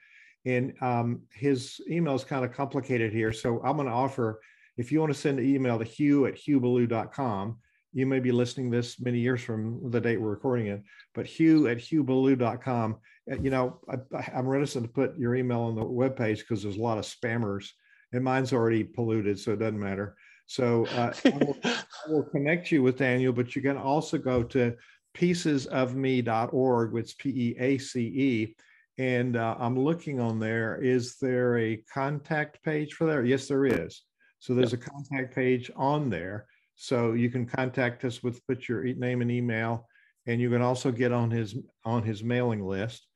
and 0.46 0.72
um, 0.80 1.20
his 1.34 1.80
email 1.90 2.14
is 2.14 2.24
kind 2.24 2.44
of 2.44 2.52
complicated 2.54 3.12
here. 3.12 3.32
So 3.32 3.60
I'm 3.62 3.76
going 3.76 3.88
to 3.88 3.94
offer 3.94 4.40
if 4.78 4.90
you 4.90 5.00
want 5.00 5.12
to 5.12 5.18
send 5.18 5.38
an 5.38 5.46
email 5.46 5.78
to 5.78 5.84
Hugh 5.84 6.26
at 6.26 6.36
hughballou.com, 6.36 7.58
you 7.96 8.04
may 8.04 8.20
be 8.20 8.30
listening 8.30 8.68
this 8.68 9.00
many 9.00 9.18
years 9.18 9.40
from 9.40 9.80
the 9.90 9.98
date 9.98 10.20
we're 10.20 10.28
recording 10.28 10.66
it, 10.66 10.82
but 11.14 11.24
Hugh 11.24 11.66
at 11.66 11.78
hughballou.com. 11.78 12.96
Uh, 13.32 13.36
you 13.40 13.48
know, 13.48 13.80
I, 13.88 14.38
am 14.38 14.46
reticent 14.46 14.84
to 14.84 14.92
put 14.92 15.18
your 15.18 15.34
email 15.34 15.60
on 15.60 15.74
the 15.74 15.80
webpage 15.80 16.40
because 16.40 16.62
there's 16.62 16.76
a 16.76 16.82
lot 16.82 16.98
of 16.98 17.06
spammers 17.06 17.70
and 18.12 18.22
mine's 18.22 18.52
already 18.52 18.84
polluted, 18.84 19.40
so 19.40 19.54
it 19.54 19.60
doesn't 19.60 19.80
matter. 19.80 20.14
So 20.44 20.84
uh, 20.88 21.14
I, 21.24 21.30
will, 21.30 21.56
I 21.64 21.82
will 22.08 22.24
connect 22.24 22.70
you 22.70 22.82
with 22.82 22.98
Daniel, 22.98 23.32
but 23.32 23.56
you 23.56 23.62
can 23.62 23.78
also 23.78 24.18
go 24.18 24.42
to 24.42 24.76
peacesofme.org, 25.16 26.92
which 26.92 27.06
is 27.06 27.14
P 27.14 27.30
E 27.30 27.56
A 27.58 27.78
C 27.78 28.00
E. 28.00 28.56
And 28.98 29.38
uh, 29.38 29.56
I'm 29.58 29.78
looking 29.78 30.20
on 30.20 30.38
there. 30.38 30.78
Is 30.82 31.16
there 31.16 31.56
a 31.56 31.78
contact 31.90 32.62
page 32.62 32.92
for 32.92 33.06
there? 33.06 33.24
Yes, 33.24 33.48
there 33.48 33.64
is. 33.64 34.02
So 34.38 34.52
there's 34.52 34.74
a 34.74 34.78
contact 34.78 35.34
page 35.34 35.70
on 35.74 36.10
there. 36.10 36.46
So 36.76 37.14
you 37.14 37.30
can 37.30 37.46
contact 37.46 38.04
us 38.04 38.22
with 38.22 38.46
put 38.46 38.68
your 38.68 38.84
name 38.84 39.22
and 39.22 39.30
email, 39.30 39.88
and 40.26 40.40
you 40.40 40.50
can 40.50 40.62
also 40.62 40.92
get 40.92 41.10
on 41.10 41.30
his 41.30 41.56
on 41.84 42.02
his 42.02 42.22
mailing 42.22 42.64
list. 42.64 43.06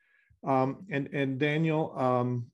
Um, 0.46 0.86
and 0.90 1.08
and 1.12 1.38
Daniel, 1.38 1.94
um, 1.96 2.46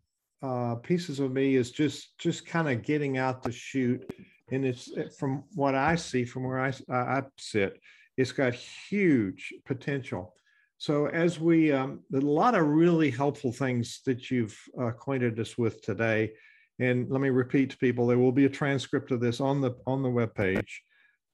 uh, 0.42 0.74
Peaces 0.76 1.20
of 1.20 1.32
Me 1.32 1.54
is 1.54 1.70
just 1.70 2.18
just 2.18 2.44
kind 2.44 2.68
of 2.68 2.82
getting 2.82 3.18
out 3.18 3.42
the 3.42 3.52
chute, 3.52 4.10
and 4.50 4.66
it's 4.66 4.90
from 5.16 5.44
what 5.54 5.76
I 5.76 5.94
see 5.94 6.24
from 6.24 6.42
where 6.42 6.58
I 6.60 6.72
I 6.90 7.22
sit, 7.38 7.80
it's 8.16 8.32
got 8.32 8.54
huge 8.54 9.54
potential. 9.64 10.34
So 10.78 11.06
as 11.06 11.40
we, 11.40 11.72
um, 11.72 12.00
a 12.12 12.18
lot 12.18 12.54
of 12.54 12.66
really 12.66 13.10
helpful 13.10 13.50
things 13.50 14.02
that 14.04 14.30
you've 14.30 14.58
acquainted 14.78 15.40
us 15.40 15.56
with 15.56 15.80
today. 15.80 16.32
And 16.78 17.10
let 17.10 17.22
me 17.22 17.30
repeat 17.30 17.70
to 17.70 17.78
people, 17.78 18.06
there 18.06 18.18
will 18.18 18.32
be 18.32 18.44
a 18.44 18.50
transcript 18.50 19.10
of 19.10 19.20
this 19.20 19.40
on 19.40 19.62
the 19.62 19.74
on 19.86 20.02
the 20.02 20.10
web 20.10 20.34
page 20.34 20.82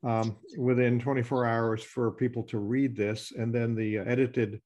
um, 0.04 0.36
within 0.56 0.98
24 0.98 1.46
hours 1.46 1.82
for 1.82 2.10
people 2.10 2.42
to 2.44 2.58
read 2.58 2.96
this. 2.96 3.32
And 3.32 3.54
then 3.54 3.74
the 3.74 3.98
edited 3.98 4.60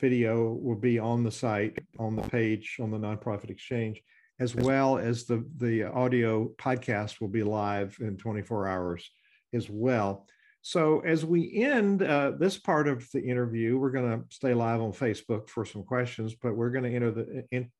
video 0.00 0.52
will 0.52 0.76
be 0.76 0.98
on 0.98 1.22
the 1.22 1.30
site, 1.30 1.78
on 1.98 2.16
the 2.16 2.22
page, 2.22 2.78
on 2.80 2.90
the 2.90 2.98
nonprofit 2.98 3.50
exchange, 3.50 4.02
as 4.40 4.54
well 4.54 4.98
as 4.98 5.24
the, 5.24 5.44
the 5.58 5.84
audio 5.84 6.50
podcast 6.58 7.20
will 7.20 7.28
be 7.28 7.42
live 7.42 7.96
in 8.00 8.16
24 8.16 8.66
hours 8.66 9.10
as 9.52 9.70
well. 9.70 10.26
So 10.62 11.00
as 11.00 11.24
we 11.24 11.62
end 11.64 12.02
uh, 12.02 12.32
this 12.38 12.56
part 12.56 12.86
of 12.86 13.08
the 13.12 13.22
interview, 13.22 13.78
we're 13.78 13.90
going 13.90 14.20
to 14.20 14.24
stay 14.34 14.54
live 14.54 14.80
on 14.80 14.92
Facebook 14.92 15.48
for 15.48 15.64
some 15.64 15.82
questions, 15.82 16.34
but 16.40 16.56
we're 16.56 16.70
going 16.70 16.84
to 16.84 16.94
enter 16.94 17.10
the 17.10 17.44
in, 17.50 17.70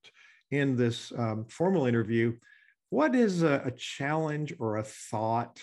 in 0.51 0.77
this 0.77 1.13
um, 1.17 1.47
formal 1.49 1.87
interview. 1.87 2.37
What 2.91 3.15
is 3.15 3.43
a, 3.43 3.63
a 3.65 3.71
challenge 3.71 4.55
or 4.59 4.77
a 4.77 4.83
thought 4.83 5.63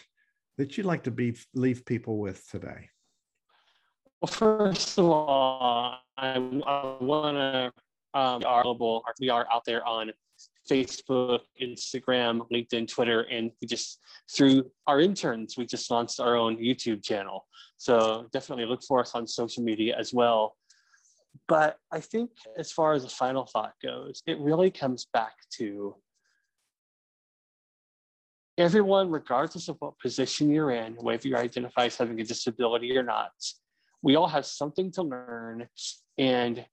that 0.60 0.78
you'd 0.78 0.86
like 0.86 1.04
to 1.04 1.12
be 1.12 1.34
leave 1.54 1.86
people 1.86 2.20
with 2.20 2.46
today? 2.50 2.90
Well, 4.22 4.28
first 4.28 5.00
of 5.00 5.06
all, 5.06 5.98
I, 6.18 6.34
I 6.36 6.98
want 7.00 7.38
to 7.38 7.72
um, 8.14 8.42
global. 8.42 9.02
We 9.22 9.30
are 9.30 9.48
out 9.50 9.64
there 9.66 9.88
on 9.88 10.12
Facebook, 10.70 11.40
Instagram, 11.62 12.42
LinkedIn, 12.52 12.90
Twitter, 12.90 13.22
and 13.32 13.52
we 13.62 13.68
just 13.70 14.00
through 14.36 14.70
our 14.86 15.00
interns, 15.00 15.56
we 15.58 15.66
just 15.66 15.90
launched 15.90 16.20
our 16.20 16.36
own 16.36 16.58
YouTube 16.58 17.06
channel. 17.06 17.48
So 17.78 18.28
definitely 18.34 18.66
look 18.66 18.84
for 18.84 19.00
us 19.00 19.16
on 19.16 19.28
social 19.28 19.64
media 19.64 19.96
as 19.98 20.14
well. 20.14 20.58
But 21.48 21.78
I 21.90 22.02
think 22.02 22.32
as 22.58 22.70
far 22.74 22.92
as 22.92 23.04
the 23.04 23.10
final 23.10 23.46
thought 23.46 23.76
goes, 23.82 24.22
it 24.28 24.38
really 24.40 24.72
comes 24.72 25.08
back 25.14 25.36
to 25.58 25.96
everyone, 28.60 29.10
regardless 29.10 29.70
of 29.70 29.78
what 29.80 29.98
position 30.00 30.52
you're 30.52 30.72
in, 30.72 30.94
whether 30.96 31.28
you 31.28 31.38
identify 31.38 31.86
as 31.86 31.96
having 31.96 32.20
a 32.20 32.24
disability 32.24 32.96
or 32.98 33.04
not, 33.04 33.32
we 34.02 34.16
all 34.16 34.28
have 34.28 34.46
something 34.46 34.92
to 34.92 35.02
learn. 35.02 35.68
And 36.18 36.66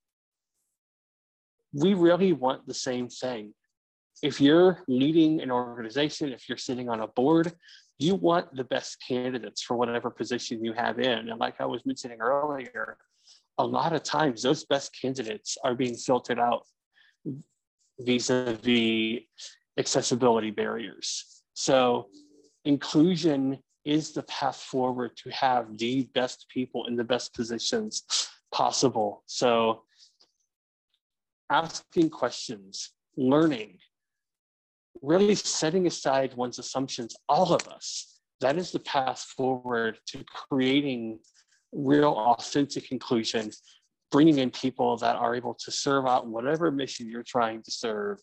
we 1.72 1.94
really 1.94 2.32
want 2.32 2.66
the 2.66 2.74
same 2.74 3.08
thing. 3.08 3.54
If 4.22 4.40
you're 4.40 4.82
leading 4.88 5.40
an 5.40 5.50
organization, 5.50 6.32
if 6.32 6.48
you're 6.48 6.58
sitting 6.58 6.88
on 6.88 7.00
a 7.00 7.06
board, 7.06 7.52
you 7.98 8.16
want 8.16 8.54
the 8.54 8.64
best 8.64 8.98
candidates 9.06 9.62
for 9.62 9.76
whatever 9.76 10.10
position 10.10 10.64
you 10.64 10.72
have 10.72 10.98
in. 10.98 11.28
And 11.28 11.38
like 11.38 11.60
I 11.60 11.66
was 11.66 11.86
mentioning 11.86 12.20
earlier, 12.20 12.98
a 13.58 13.66
lot 13.66 13.92
of 13.92 14.02
times 14.02 14.42
those 14.42 14.64
best 14.64 14.96
candidates 15.00 15.56
are 15.62 15.74
being 15.74 15.94
filtered 15.94 16.38
out 16.38 16.66
vis-a-vis 18.00 19.20
accessibility 19.78 20.50
barriers. 20.50 21.35
So, 21.58 22.08
inclusion 22.66 23.60
is 23.86 24.12
the 24.12 24.24
path 24.24 24.56
forward 24.56 25.16
to 25.16 25.30
have 25.30 25.78
the 25.78 26.02
best 26.12 26.44
people 26.50 26.84
in 26.84 26.96
the 26.96 27.04
best 27.04 27.32
positions 27.32 28.02
possible. 28.52 29.22
So, 29.24 29.84
asking 31.50 32.10
questions, 32.10 32.90
learning, 33.16 33.78
really 35.00 35.34
setting 35.34 35.86
aside 35.86 36.34
one's 36.34 36.58
assumptions, 36.58 37.16
all 37.26 37.54
of 37.54 37.66
us, 37.68 38.20
that 38.42 38.58
is 38.58 38.70
the 38.70 38.80
path 38.80 39.20
forward 39.34 39.98
to 40.08 40.22
creating 40.24 41.20
real 41.72 42.12
authentic 42.12 42.92
inclusion, 42.92 43.50
bringing 44.10 44.40
in 44.40 44.50
people 44.50 44.98
that 44.98 45.16
are 45.16 45.34
able 45.34 45.54
to 45.54 45.70
serve 45.70 46.04
out 46.04 46.26
whatever 46.26 46.70
mission 46.70 47.08
you're 47.08 47.22
trying 47.22 47.62
to 47.62 47.70
serve 47.70 48.18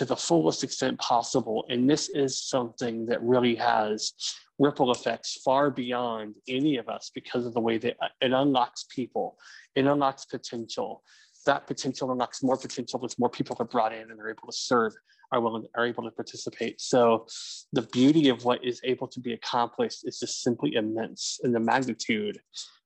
to 0.00 0.06
the 0.06 0.16
fullest 0.16 0.64
extent 0.64 0.98
possible. 0.98 1.66
And 1.68 1.88
this 1.88 2.08
is 2.08 2.42
something 2.42 3.04
that 3.04 3.22
really 3.22 3.54
has 3.56 4.14
ripple 4.58 4.92
effects 4.92 5.38
far 5.44 5.70
beyond 5.70 6.36
any 6.48 6.78
of 6.78 6.88
us 6.88 7.10
because 7.14 7.44
of 7.44 7.52
the 7.52 7.60
way 7.60 7.76
that 7.76 7.98
it 8.22 8.32
unlocks 8.32 8.86
people, 8.88 9.36
it 9.74 9.84
unlocks 9.84 10.24
potential. 10.24 11.02
That 11.44 11.66
potential 11.66 12.10
unlocks 12.10 12.42
more 12.42 12.56
potential 12.56 13.04
as 13.04 13.18
more 13.18 13.28
people 13.28 13.58
are 13.60 13.66
brought 13.66 13.92
in 13.92 14.10
and 14.10 14.18
they're 14.18 14.30
able 14.30 14.48
to 14.50 14.56
serve, 14.56 14.94
are 15.32 15.40
willing, 15.42 15.66
are 15.76 15.86
able 15.86 16.04
to 16.04 16.10
participate. 16.10 16.80
So 16.80 17.26
the 17.74 17.82
beauty 17.82 18.30
of 18.30 18.46
what 18.46 18.64
is 18.64 18.80
able 18.82 19.08
to 19.08 19.20
be 19.20 19.34
accomplished 19.34 20.08
is 20.08 20.18
just 20.18 20.42
simply 20.42 20.76
immense. 20.76 21.40
And 21.42 21.54
the 21.54 21.60
magnitude, 21.60 22.40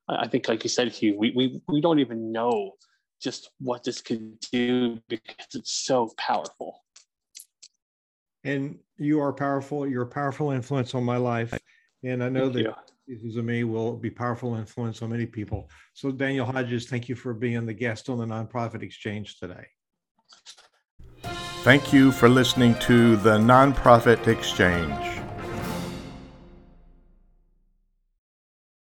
I 0.08 0.26
think, 0.26 0.48
like 0.48 0.64
you 0.64 0.68
said, 0.68 0.90
Hugh, 0.90 1.16
we, 1.16 1.30
we, 1.30 1.60
we 1.68 1.80
don't 1.80 2.00
even 2.00 2.32
know 2.32 2.72
just 3.22 3.50
what 3.60 3.84
this 3.84 4.00
could 4.00 4.40
do 4.50 4.98
because 5.08 5.46
it's 5.54 5.70
so 5.70 6.10
powerful 6.18 6.83
and 8.44 8.78
you 8.96 9.20
are 9.20 9.32
powerful. 9.32 9.88
You're 9.88 10.02
a 10.02 10.06
powerful 10.06 10.50
influence 10.50 10.94
on 10.94 11.04
my 11.04 11.16
life, 11.16 11.58
and 12.02 12.22
I 12.22 12.28
know 12.28 12.52
thank 12.52 12.66
that 12.66 12.90
Peaces 13.08 13.36
of 13.36 13.44
Me 13.44 13.64
will 13.64 13.96
be 13.96 14.10
powerful 14.10 14.54
influence 14.54 15.02
on 15.02 15.10
many 15.10 15.26
people. 15.26 15.68
So, 15.92 16.10
Daniel 16.10 16.46
Hodges, 16.46 16.88
thank 16.88 17.08
you 17.08 17.14
for 17.14 17.34
being 17.34 17.66
the 17.66 17.74
guest 17.74 18.08
on 18.08 18.18
the 18.18 18.24
Nonprofit 18.24 18.82
Exchange 18.82 19.38
today. 19.38 19.66
Thank 21.64 21.92
you 21.92 22.12
for 22.12 22.28
listening 22.28 22.74
to 22.80 23.16
the 23.16 23.38
Nonprofit 23.38 24.26
Exchange. 24.26 25.10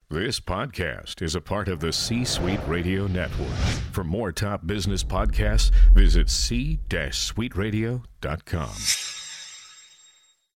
This 0.10 0.42
podcast 0.42 1.22
is 1.22 1.36
a 1.36 1.42
part 1.42 1.70
of 1.70 1.80
the 1.80 1.94
C 1.94 2.26
Suite 2.26 2.60
Radio 2.68 3.08
Network. 3.08 3.48
For 3.94 4.04
more 4.04 4.34
top 4.34 4.68
business 4.68 5.06
podcasts, 5.06 5.72
visit 5.94 6.30
c-suiteradio.com. 6.30 9.11